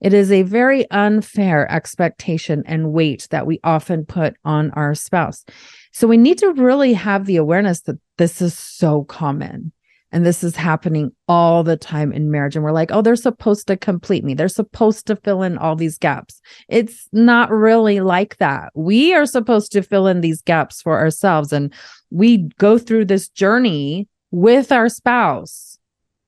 It 0.00 0.12
is 0.12 0.30
a 0.30 0.42
very 0.42 0.88
unfair 0.90 1.70
expectation 1.72 2.62
and 2.66 2.92
weight 2.92 3.26
that 3.30 3.46
we 3.46 3.58
often 3.64 4.04
put 4.04 4.36
on 4.44 4.70
our 4.72 4.94
spouse. 4.94 5.44
So 5.92 6.06
we 6.06 6.18
need 6.18 6.36
to 6.38 6.52
really 6.52 6.92
have 6.92 7.24
the 7.24 7.36
awareness 7.36 7.80
that 7.82 7.98
this 8.18 8.42
is 8.42 8.52
so 8.52 9.04
common 9.04 9.72
and 10.16 10.24
this 10.24 10.42
is 10.42 10.56
happening 10.56 11.12
all 11.28 11.62
the 11.62 11.76
time 11.76 12.10
in 12.10 12.30
marriage. 12.30 12.56
And 12.56 12.64
we're 12.64 12.72
like, 12.72 12.90
oh, 12.90 13.02
they're 13.02 13.16
supposed 13.16 13.66
to 13.66 13.76
complete 13.76 14.24
me. 14.24 14.32
They're 14.32 14.48
supposed 14.48 15.06
to 15.08 15.16
fill 15.16 15.42
in 15.42 15.58
all 15.58 15.76
these 15.76 15.98
gaps. 15.98 16.40
It's 16.70 17.06
not 17.12 17.50
really 17.50 18.00
like 18.00 18.38
that. 18.38 18.72
We 18.74 19.12
are 19.12 19.26
supposed 19.26 19.72
to 19.72 19.82
fill 19.82 20.06
in 20.06 20.22
these 20.22 20.40
gaps 20.40 20.80
for 20.80 20.98
ourselves. 20.98 21.52
And 21.52 21.70
we 22.10 22.48
go 22.56 22.78
through 22.78 23.04
this 23.04 23.28
journey 23.28 24.08
with 24.30 24.72
our 24.72 24.88
spouse, 24.88 25.78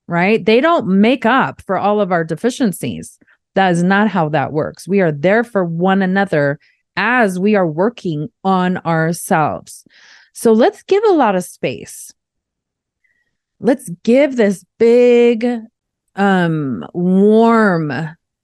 right? 0.06 0.44
They 0.44 0.60
don't 0.60 0.86
make 0.86 1.24
up 1.24 1.62
for 1.62 1.78
all 1.78 2.02
of 2.02 2.12
our 2.12 2.24
deficiencies. 2.24 3.18
That 3.54 3.70
is 3.70 3.82
not 3.82 4.08
how 4.08 4.28
that 4.28 4.52
works. 4.52 4.86
We 4.86 5.00
are 5.00 5.12
there 5.12 5.44
for 5.44 5.64
one 5.64 6.02
another 6.02 6.60
as 6.98 7.38
we 7.38 7.56
are 7.56 7.66
working 7.66 8.28
on 8.44 8.76
ourselves. 8.84 9.86
So 10.34 10.52
let's 10.52 10.82
give 10.82 11.02
a 11.04 11.14
lot 11.14 11.36
of 11.36 11.44
space 11.44 12.12
let's 13.60 13.90
give 14.02 14.36
this 14.36 14.64
big 14.78 15.46
um 16.16 16.84
warm 16.94 17.92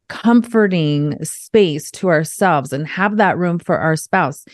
comforting 0.09 1.23
space 1.25 1.90
to 1.90 2.09
ourselves 2.09 2.73
and 2.73 2.87
have 2.87 3.16
that 3.16 3.38
room 3.38 3.59
for 3.59 3.78
our 3.78 3.97
spouse. 3.97 4.44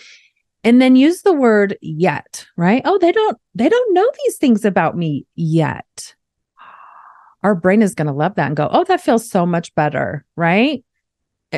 And 0.62 0.80
then 0.80 0.94
use 0.94 1.22
the 1.22 1.32
word 1.32 1.78
yet 1.80 2.46
right? 2.56 2.82
Oh 2.84 2.98
they 2.98 3.12
don't 3.12 3.38
they 3.54 3.68
don't 3.68 3.94
know 3.94 4.10
these 4.24 4.36
things 4.36 4.64
about 4.64 4.96
me 4.96 5.26
yet. 5.34 6.14
Our 7.42 7.54
brain 7.54 7.82
is 7.82 7.94
going 7.94 8.08
to 8.08 8.12
love 8.12 8.34
that 8.34 8.46
and 8.46 8.56
go 8.56 8.68
oh 8.70 8.84
that 8.84 9.00
feels 9.00 9.28
so 9.28 9.46
much 9.46 9.74
better 9.74 10.24
right? 10.36 10.84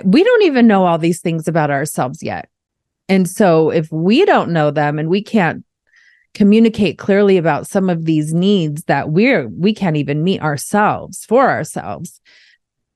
We 0.05 0.25
don't 0.25 0.43
even 0.45 0.67
know 0.67 0.87
all 0.87 0.99
these 0.99 1.21
things 1.21 1.49
about 1.49 1.71
ourselves 1.71 2.23
yet. 2.23 2.49
And 3.09 3.29
so 3.29 3.71
if 3.71 3.91
we 3.93 4.25
don't 4.25 4.53
know 4.53 4.71
them 4.71 4.99
and 4.99 5.09
we 5.11 5.23
can't 5.23 5.65
communicate 6.35 6.99
clearly 6.99 7.37
about 7.37 7.67
some 7.67 7.91
of 7.91 8.05
these 8.05 8.33
needs 8.33 8.85
that 8.85 9.11
we're 9.11 9.49
we 9.49 9.75
can't 9.75 9.97
even 9.97 10.25
meet 10.25 10.41
ourselves 10.41 11.25
for 11.25 11.49
ourselves. 11.49 12.21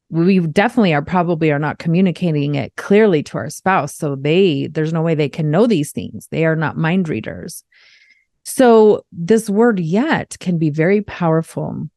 We 0.09 0.39
definitely 0.41 0.95
are 0.95 1.03
probably 1.03 1.51
are 1.51 1.59
not 1.59 1.79
communicating 1.79 2.55
it 2.55 2.75
clearly 2.77 3.23
to 3.25 3.39
our 3.39 3.51
spouse. 3.51 3.95
So 3.95 4.17
they 4.17 4.69
there's 4.69 4.93
no 4.93 5.03
way 5.03 5.15
they 5.15 5.29
can 5.29 5.51
know 5.51 5.67
these 5.67 5.93
things. 5.93 6.29
They 6.31 6.47
are 6.47 6.57
not 6.57 6.77
mind 6.77 7.09
readers. 7.09 7.65
So 8.45 9.05
this 9.11 9.51
word 9.51 9.81
yet 9.81 10.37
can 10.39 10.59
be 10.59 10.71
very 10.71 11.03
powerful. 11.03 11.89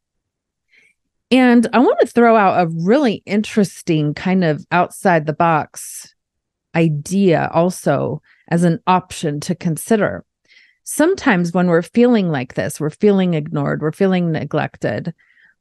And 1.32 1.68
i 1.74 1.80
want 1.80 2.00
to 2.00 2.08
throw 2.08 2.36
out 2.36 2.60
a 2.60 2.72
really 2.72 3.22
interesting 3.26 4.14
kind 4.14 4.44
of 4.44 4.66
outside 4.72 5.26
the 5.26 5.34
box 5.34 6.16
idea 6.76 7.50
also 7.54 8.22
as 8.48 8.64
an 8.64 8.80
option 8.88 9.40
to 9.42 9.56
consider 9.56 10.26
sometimes 10.84 11.54
when 11.54 11.68
we're 11.68 11.82
feeling 11.82 12.30
like 12.30 12.56
this, 12.56 12.80
we're 12.80 12.90
feeling 12.90 13.34
ignored, 13.34 13.82
we're 13.82 13.92
feeling 13.92 14.32
neglected, 14.32 15.14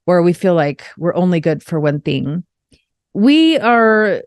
or 0.07 0.23
we 0.23 0.33
feel 0.33 0.55
like 0.55 0.87
we're 0.97 1.15
only 1.15 1.41
good 1.41 1.63
for 1.63 1.79
one 1.79 2.01
thing, 2.01 2.45
we 3.13 3.59
are 3.59 4.23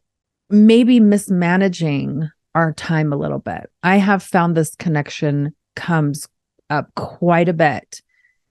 maybe 0.49 0.99
mismanaging 0.99 2.30
our 2.54 2.73
time 2.73 3.13
a 3.13 3.17
little 3.17 3.39
bit. 3.39 3.69
I 3.84 3.97
have 3.97 4.21
found 4.21 4.56
this 4.56 4.75
connection 4.75 5.56
comes 5.75 6.27
up 6.69 6.93
quite 6.95 7.49
a 7.49 7.54
bit, 7.54 8.01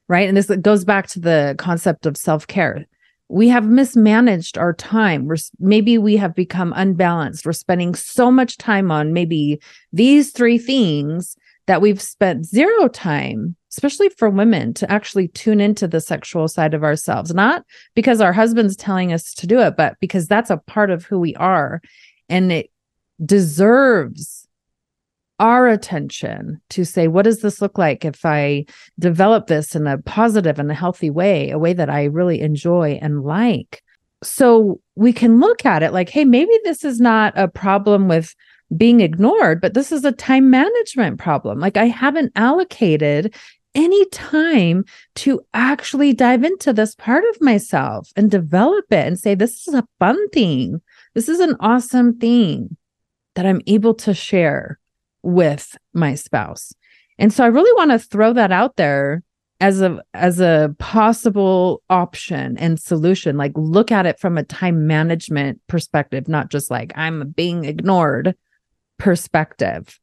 right? 0.09 0.29
And 0.29 0.37
this 0.37 0.47
goes 0.47 0.85
back 0.85 1.07
to 1.09 1.21
the 1.21 1.55
concept 1.59 2.07
of 2.07 2.17
self 2.17 2.47
care. 2.47 2.87
We 3.29 3.49
have 3.49 3.65
mismanaged 3.65 4.59
our 4.59 4.73
time. 4.73 5.27
We're 5.27 5.37
maybe 5.61 5.99
we 5.99 6.17
have 6.17 6.35
become 6.35 6.73
unbalanced. 6.75 7.47
We're 7.47 7.53
spending 7.53 7.95
so 7.95 8.31
much 8.31 8.57
time 8.57 8.91
on 8.91 9.13
maybe 9.13 9.61
these 9.93 10.33
three 10.33 10.59
things 10.59 11.37
that 11.71 11.81
we've 11.81 12.03
spent 12.03 12.45
zero 12.45 12.89
time, 12.89 13.55
especially 13.71 14.09
for 14.09 14.29
women, 14.29 14.75
to 14.75 14.91
actually 14.91 15.29
tune 15.29 15.61
into 15.61 15.87
the 15.87 16.01
sexual 16.01 16.49
side 16.49 16.75
of 16.75 16.83
ourselves, 16.83 17.33
not 17.33 17.65
because 17.95 18.21
our 18.21 18.33
husband's 18.33 18.75
telling 18.75 19.13
us 19.13 19.33
to 19.35 19.47
do 19.47 19.61
it, 19.61 19.77
but 19.77 19.95
because 20.01 20.27
that's 20.27 20.51
a 20.51 20.57
part 20.57 20.91
of 20.91 21.05
who 21.05 21.21
we 21.21 21.33
are. 21.37 21.81
And 22.29 22.51
it 22.51 22.73
deserves 23.25 24.49
our 25.39 25.69
attention 25.69 26.61
to 26.71 26.85
say, 26.85 27.07
what 27.07 27.23
does 27.23 27.41
this 27.41 27.63
look 27.63 27.79
like 27.79 28.05
if 28.05 28.27
I 28.27 28.65
develop 28.99 29.47
this 29.47 29.77
in 29.77 29.87
a 29.87 29.99
positive 29.99 30.59
and 30.59 30.73
a 30.73 30.75
healthy 30.75 31.09
way, 31.09 31.51
a 31.51 31.59
way 31.59 31.73
that 31.73 31.89
I 31.89 32.07
really 32.07 32.41
enjoy 32.41 32.99
and 33.01 33.23
like? 33.23 33.81
So 34.25 34.81
we 34.97 35.13
can 35.13 35.39
look 35.39 35.65
at 35.65 35.85
it 35.85 35.93
like, 35.93 36.09
hey, 36.09 36.25
maybe 36.25 36.51
this 36.65 36.85
is 36.85 36.99
not 37.01 37.33
a 37.37 37.47
problem 37.47 38.09
with 38.09 38.35
being 38.77 39.01
ignored, 39.01 39.61
but 39.61 39.75
this 39.75 39.93
is 39.93 40.05
a 40.05 40.13
time 40.13 40.51
management 40.51 41.19
problem. 41.19 41.59
Like 41.59 41.77
I 41.77 41.87
haven't 41.87 42.33
allocated 42.37 43.35
any 43.75 44.05
time 44.07 44.85
to 45.15 45.41
actually 45.55 46.13
dive 46.13 46.45
into 46.45 46.73
this 46.73 46.95
part 46.95 47.25
of 47.31 47.41
myself 47.41 48.11
and 48.17 48.31
develop 48.31 48.85
it 48.91 49.07
and 49.07 49.19
say, 49.19 49.35
this 49.35 49.67
is 49.69 49.75
a 49.75 49.87
fun 49.99 50.29
thing. 50.31 50.81
This 51.15 51.29
is 51.29 51.41
an 51.41 51.57
awesome 51.61 52.19
thing 52.19 52.77
that 53.35 53.47
I'm 53.47 53.61
able 53.67 53.95
to 53.95 54.15
share 54.15 54.79
with 55.23 55.77
my 55.93 56.15
spouse. 56.15 56.73
And 57.19 57.33
so 57.33 57.45
I 57.45 57.49
really 57.49 57.73
want 57.73 57.91
to 57.91 57.99
throw 57.99 58.33
that 58.33 58.51
out 58.51 58.77
there 58.77 59.23
as 59.61 59.83
a 59.83 60.03
as 60.15 60.41
a 60.41 60.75
possible 60.79 61.83
option 61.91 62.57
and 62.57 62.81
solution 62.81 63.37
like 63.37 63.53
look 63.55 63.93
at 63.93 64.07
it 64.07 64.19
from 64.19 64.39
a 64.39 64.43
time 64.43 64.87
management 64.87 65.61
perspective 65.67 66.29
not 66.29 66.51
just 66.51 66.71
like 66.71 66.93
i'm 66.97 67.29
being 67.31 67.65
ignored 67.65 68.35
perspective. 69.01 69.99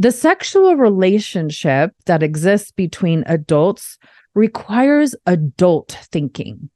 The 0.00 0.10
sexual 0.10 0.74
relationship 0.74 1.92
that 2.06 2.22
exists 2.22 2.72
between 2.72 3.22
adults 3.26 3.98
requires 4.34 5.14
adult 5.26 5.96
thinking, 6.10 6.68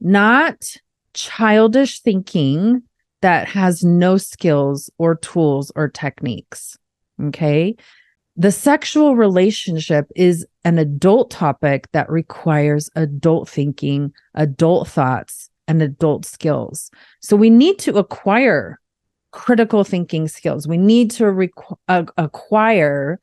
not 0.00 0.56
childish 1.14 2.00
thinking 2.00 2.82
that 3.22 3.46
has 3.48 3.84
no 3.84 4.16
skills 4.16 4.90
or 4.98 5.14
tools 5.14 5.70
or 5.76 5.88
techniques. 5.88 6.76
Okay. 7.22 7.76
The 8.36 8.52
sexual 8.52 9.16
relationship 9.16 10.06
is 10.14 10.44
an 10.64 10.78
adult 10.78 11.30
topic 11.30 11.88
that 11.92 12.10
requires 12.10 12.90
adult 12.94 13.48
thinking, 13.48 14.12
adult 14.34 14.88
thoughts, 14.88 15.48
and 15.68 15.80
adult 15.80 16.26
skills. 16.26 16.90
So 17.20 17.36
we 17.36 17.48
need 17.48 17.78
to 17.80 17.96
acquire 17.96 18.78
critical 19.36 19.84
thinking 19.84 20.26
skills. 20.28 20.66
We 20.66 20.78
need 20.78 21.10
to 21.12 21.24
requ- 21.24 21.76
uh, 21.88 22.04
acquire 22.16 23.20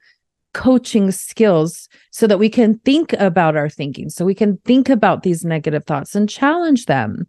coaching 0.54 1.10
skills 1.10 1.90
so 2.12 2.28
that 2.28 2.38
we 2.38 2.50
can 2.50 2.78
think 2.86 3.14
about 3.14 3.56
our 3.56 3.68
thinking, 3.68 4.12
so 4.12 4.24
we 4.24 4.36
can 4.36 4.58
think 4.58 4.90
about 4.90 5.24
these 5.24 5.44
negative 5.44 5.86
thoughts 5.86 6.14
and 6.14 6.30
challenge 6.30 6.86
them. 6.86 7.28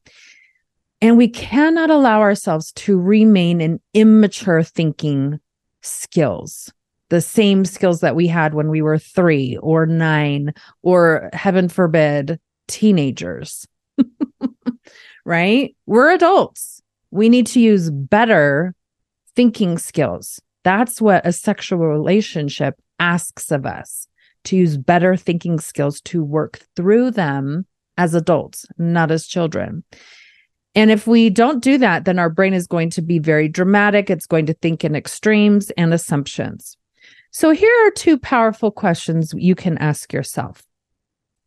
And 1.01 1.17
we 1.17 1.29
cannot 1.29 1.89
allow 1.89 2.21
ourselves 2.21 2.73
to 2.73 3.01
remain 3.01 3.63
in 3.63 3.81
immature 3.95 4.63
thinking 4.63 5.41
skills, 5.81 6.71
the 7.09 7.23
same 7.23 7.65
skills 7.65 8.01
that 8.01 8.15
we 8.15 8.27
had 8.27 8.53
when 8.53 8.69
we 8.69 8.83
were 8.83 8.99
three 8.99 9.57
or 9.63 9.87
nine, 9.87 10.53
or 10.83 11.31
heaven 11.33 11.71
forbid, 11.71 12.39
teenagers. 12.69 13.67
right? 15.25 15.75
We're 15.87 16.13
adults 16.13 16.83
we 17.15 17.29
need 17.29 17.47
to 17.47 17.61
use 17.61 17.93
better 17.93 18.75
thinking 19.37 19.79
skills. 19.79 20.41
That's 20.65 21.01
what 21.01 21.25
a 21.25 21.33
sexual 21.33 21.79
relationship 21.79 22.75
asks 22.99 23.53
of 23.53 23.65
us 23.65 24.09
to 24.45 24.57
use 24.57 24.77
better 24.77 25.17
thinking 25.17 25.61
skills 25.61 26.01
to 26.03 26.25
work 26.25 26.59
through 26.75 27.13
them 27.13 27.67
as 27.97 28.15
adults, 28.15 28.67
not 28.79 29.13
as 29.13 29.29
children. 29.29 29.85
And 30.75 30.91
if 30.91 31.07
we 31.07 31.31
don't 31.31 31.63
do 31.63 31.79
that, 31.79 32.05
then 32.05 32.19
our 32.19 32.31
brain 32.31 32.53
is 32.53 32.67
going 32.67 32.91
to 32.91 33.03
be 33.03 33.21
very 33.21 33.47
dramatic. 33.47 34.11
It's 34.11 34.27
going 34.27 34.47
to 34.47 34.55
think 34.55 34.85
in 34.85 34.97
extremes 34.97 35.71
and 35.77 35.95
assumptions. 35.95 36.77
So 37.31 37.53
here 37.53 37.87
are 37.87 37.93
two 37.93 38.19
powerful 38.19 38.73
questions 38.73 39.33
you 39.37 39.55
can 39.55 39.79
ask 39.79 40.13
yourself. 40.13 40.65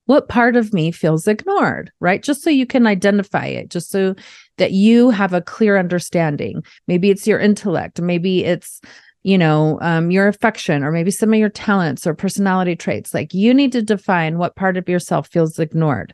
What 0.08 0.28
part 0.28 0.56
of 0.56 0.74
me 0.74 0.92
feels 0.92 1.28
ignored, 1.28 1.92
right? 2.00 2.22
Just 2.22 2.44
so 2.44 2.50
you 2.50 2.66
can 2.66 2.88
identify 2.88 3.46
it, 3.46 3.70
just 3.70 3.92
so 3.92 4.16
that 4.58 4.72
you 4.72 5.12
have 5.12 5.34
a 5.34 5.42
clear 5.42 5.78
understanding. 5.78 6.64
Maybe 6.88 7.10
it's 7.10 7.28
your 7.28 7.40
intellect, 7.40 8.02
maybe 8.02 8.44
it's 8.44 8.82
you 9.24 9.38
know, 9.38 9.78
um, 9.82 10.10
your 10.10 10.30
affection 10.30 10.84
or 10.84 10.92
maybe 10.92 11.12
some 11.12 11.34
of 11.34 11.40
your 11.40 11.50
talents 11.50 12.08
or 12.08 12.14
personality 12.14 12.78
traits. 12.78 13.14
Like 13.14 13.34
you 13.34 13.54
need 13.54 13.74
to 13.74 13.82
define 13.82 14.38
what 14.38 14.56
part 14.56 14.78
of 14.78 14.88
yourself 14.88 15.28
feels 15.28 15.60
ignored. 15.60 16.14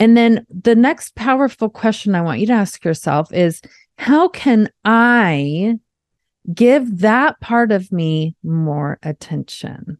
And 0.00 0.16
then 0.16 0.44
the 0.48 0.74
next 0.74 1.14
powerful 1.14 1.68
question 1.68 2.16
I 2.16 2.22
want 2.22 2.40
you 2.40 2.46
to 2.46 2.54
ask 2.54 2.84
yourself 2.84 3.32
is 3.32 3.60
how 3.98 4.28
can 4.28 4.68
I 4.84 5.78
give 6.52 7.00
that 7.00 7.38
part 7.40 7.70
of 7.70 7.92
me 7.92 8.34
more 8.42 8.98
attention? 9.02 9.98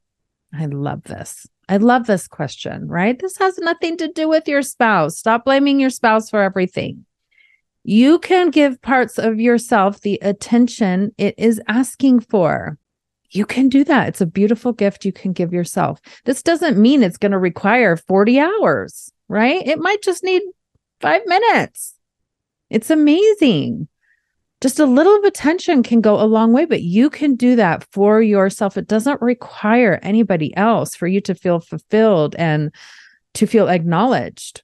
I 0.52 0.66
love 0.66 1.04
this. 1.04 1.46
I 1.70 1.78
love 1.78 2.06
this 2.06 2.28
question, 2.28 2.86
right? 2.88 3.18
This 3.18 3.38
has 3.38 3.56
nothing 3.56 3.96
to 3.96 4.08
do 4.08 4.28
with 4.28 4.46
your 4.46 4.60
spouse. 4.60 5.16
Stop 5.16 5.46
blaming 5.46 5.80
your 5.80 5.88
spouse 5.88 6.28
for 6.28 6.42
everything 6.42 7.06
you 7.82 8.18
can 8.18 8.50
give 8.50 8.80
parts 8.82 9.18
of 9.18 9.40
yourself 9.40 10.00
the 10.00 10.18
attention 10.22 11.12
it 11.16 11.34
is 11.38 11.60
asking 11.68 12.20
for. 12.20 12.78
You 13.30 13.46
can 13.46 13.68
do 13.68 13.84
that. 13.84 14.08
It's 14.08 14.20
a 14.20 14.26
beautiful 14.26 14.72
gift 14.72 15.04
you 15.04 15.12
can 15.12 15.32
give 15.32 15.52
yourself. 15.52 16.00
This 16.24 16.42
doesn't 16.42 16.76
mean 16.76 17.02
it's 17.02 17.16
going 17.16 17.32
to 17.32 17.38
require 17.38 17.96
40 17.96 18.40
hours, 18.40 19.12
right? 19.28 19.66
It 19.66 19.78
might 19.78 20.02
just 20.02 20.24
need 20.24 20.42
five 21.00 21.22
minutes. 21.26 21.94
It's 22.68 22.90
amazing. 22.90 23.88
Just 24.60 24.78
a 24.78 24.84
little 24.84 25.16
of 25.16 25.24
attention 25.24 25.82
can 25.82 26.00
go 26.00 26.20
a 26.20 26.26
long 26.26 26.52
way, 26.52 26.66
but 26.66 26.82
you 26.82 27.08
can 27.08 27.34
do 27.34 27.56
that 27.56 27.84
for 27.92 28.20
yourself. 28.20 28.76
It 28.76 28.88
doesn't 28.88 29.22
require 29.22 29.98
anybody 30.02 30.54
else 30.56 30.94
for 30.94 31.06
you 31.06 31.20
to 31.22 31.34
feel 31.34 31.60
fulfilled 31.60 32.34
and 32.38 32.74
to 33.34 33.46
feel 33.46 33.68
acknowledged. 33.68 34.62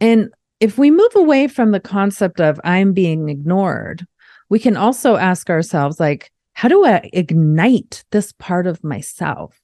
And 0.00 0.30
if 0.60 0.78
we 0.78 0.90
move 0.90 1.14
away 1.16 1.48
from 1.48 1.72
the 1.72 1.80
concept 1.80 2.40
of 2.40 2.60
I'm 2.62 2.92
being 2.92 3.28
ignored, 3.28 4.06
we 4.48 4.58
can 4.60 4.76
also 4.76 5.16
ask 5.16 5.50
ourselves, 5.50 5.98
like, 5.98 6.30
how 6.52 6.68
do 6.68 6.84
I 6.84 7.08
ignite 7.12 8.04
this 8.10 8.32
part 8.32 8.66
of 8.66 8.84
myself? 8.84 9.61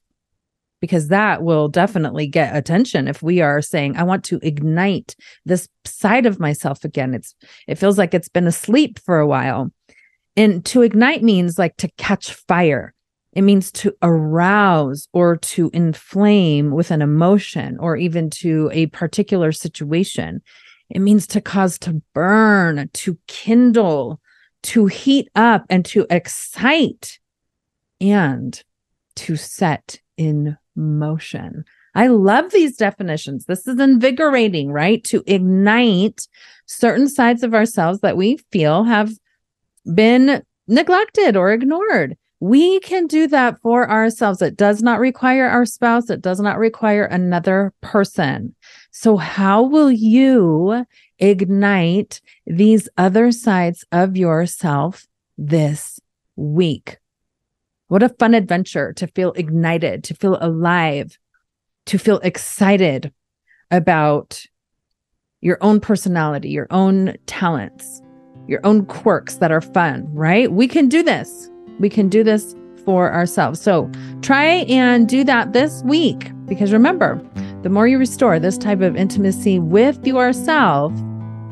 Because 0.81 1.09
that 1.09 1.43
will 1.43 1.67
definitely 1.67 2.25
get 2.25 2.55
attention 2.55 3.07
if 3.07 3.21
we 3.21 3.41
are 3.41 3.61
saying, 3.61 3.97
I 3.97 4.03
want 4.03 4.23
to 4.25 4.39
ignite 4.41 5.15
this 5.45 5.67
side 5.85 6.25
of 6.25 6.39
myself 6.39 6.85
again. 6.85 7.13
It's 7.13 7.35
it 7.67 7.75
feels 7.75 7.97
like 7.97 8.13
it's 8.13 8.29
been 8.29 8.47
asleep 8.47 8.99
for 8.99 9.19
a 9.19 9.27
while. 9.27 9.71
And 10.37 10.63
to 10.65 10.81
ignite 10.81 11.21
means 11.21 11.59
like 11.59 11.75
to 11.77 11.89
catch 11.97 12.31
fire. 12.31 12.93
It 13.33 13.41
means 13.41 13.71
to 13.73 13.93
arouse 14.01 15.07
or 15.13 15.37
to 15.37 15.69
inflame 15.73 16.71
with 16.71 16.91
an 16.91 17.01
emotion 17.01 17.77
or 17.79 17.95
even 17.95 18.29
to 18.31 18.69
a 18.73 18.87
particular 18.87 19.51
situation. 19.51 20.41
It 20.89 20.99
means 20.99 21.27
to 21.27 21.41
cause 21.41 21.77
to 21.79 22.01
burn, 22.13 22.89
to 22.93 23.17
kindle, 23.27 24.19
to 24.63 24.87
heat 24.87 25.29
up, 25.35 25.65
and 25.69 25.85
to 25.85 26.07
excite, 26.09 27.19
and 28.01 28.61
to 29.17 29.35
set 29.35 29.99
in 30.17 30.57
motion. 30.79 31.65
I 31.95 32.07
love 32.07 32.51
these 32.51 32.77
definitions. 32.77 33.45
This 33.45 33.67
is 33.67 33.79
invigorating, 33.79 34.71
right? 34.71 35.03
To 35.05 35.23
ignite 35.27 36.27
certain 36.65 37.09
sides 37.09 37.43
of 37.43 37.53
ourselves 37.53 37.99
that 38.01 38.17
we 38.17 38.37
feel 38.51 38.83
have 38.83 39.11
been 39.93 40.43
neglected 40.67 41.35
or 41.35 41.51
ignored. 41.51 42.17
We 42.39 42.79
can 42.79 43.07
do 43.07 43.27
that 43.27 43.59
for 43.59 43.89
ourselves. 43.89 44.41
It 44.41 44.55
does 44.55 44.81
not 44.81 44.99
require 44.99 45.47
our 45.47 45.65
spouse, 45.65 46.09
it 46.09 46.21
does 46.21 46.39
not 46.39 46.57
require 46.57 47.03
another 47.03 47.73
person. 47.81 48.55
So, 48.91 49.17
how 49.17 49.63
will 49.63 49.91
you 49.91 50.85
ignite 51.17 52.21
these 52.45 52.87
other 52.97 53.31
sides 53.33 53.83
of 53.91 54.15
yourself 54.15 55.05
this 55.37 55.99
week? 56.37 56.97
What 57.89 58.03
a 58.03 58.09
fun 58.09 58.35
adventure 58.35 58.93
to 58.93 59.07
feel 59.07 59.31
ignited, 59.33 60.03
to 60.05 60.13
feel 60.13 60.37
alive, 60.41 61.17
to 61.87 61.97
feel 61.97 62.19
excited 62.19 63.11
about 63.71 64.45
your 65.41 65.57
own 65.61 65.79
personality, 65.79 66.49
your 66.49 66.67
own 66.69 67.15
talents, 67.25 68.01
your 68.47 68.59
own 68.63 68.85
quirks 68.85 69.37
that 69.37 69.51
are 69.51 69.61
fun, 69.61 70.07
right? 70.13 70.51
We 70.51 70.67
can 70.67 70.87
do 70.87 71.01
this. 71.01 71.49
We 71.79 71.89
can 71.89 72.09
do 72.09 72.23
this 72.23 72.55
for 72.85 73.11
ourselves. 73.11 73.59
So 73.59 73.89
try 74.21 74.45
and 74.69 75.09
do 75.09 75.23
that 75.23 75.53
this 75.53 75.81
week 75.83 76.31
because 76.45 76.71
remember, 76.71 77.19
the 77.63 77.69
more 77.69 77.87
you 77.87 77.97
restore 77.97 78.39
this 78.39 78.59
type 78.59 78.81
of 78.81 78.95
intimacy 78.95 79.57
with 79.57 80.05
yourself, 80.05 80.93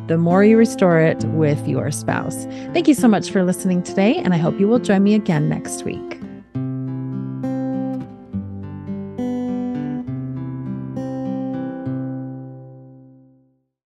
the 0.05 0.19
more 0.19 0.43
you 0.43 0.55
restore 0.55 0.99
it 0.99 1.23
with 1.29 1.67
your 1.67 1.89
spouse. 1.89 2.45
Thank 2.73 2.87
you 2.87 2.93
so 2.93 3.07
much 3.07 3.31
for 3.31 3.43
listening 3.43 3.81
today, 3.81 4.15
and 4.17 4.35
I 4.35 4.37
hope 4.37 4.59
you 4.59 4.67
will 4.67 4.79
join 4.79 5.03
me 5.03 5.15
again 5.15 5.49
next 5.49 5.83
week. 5.83 6.16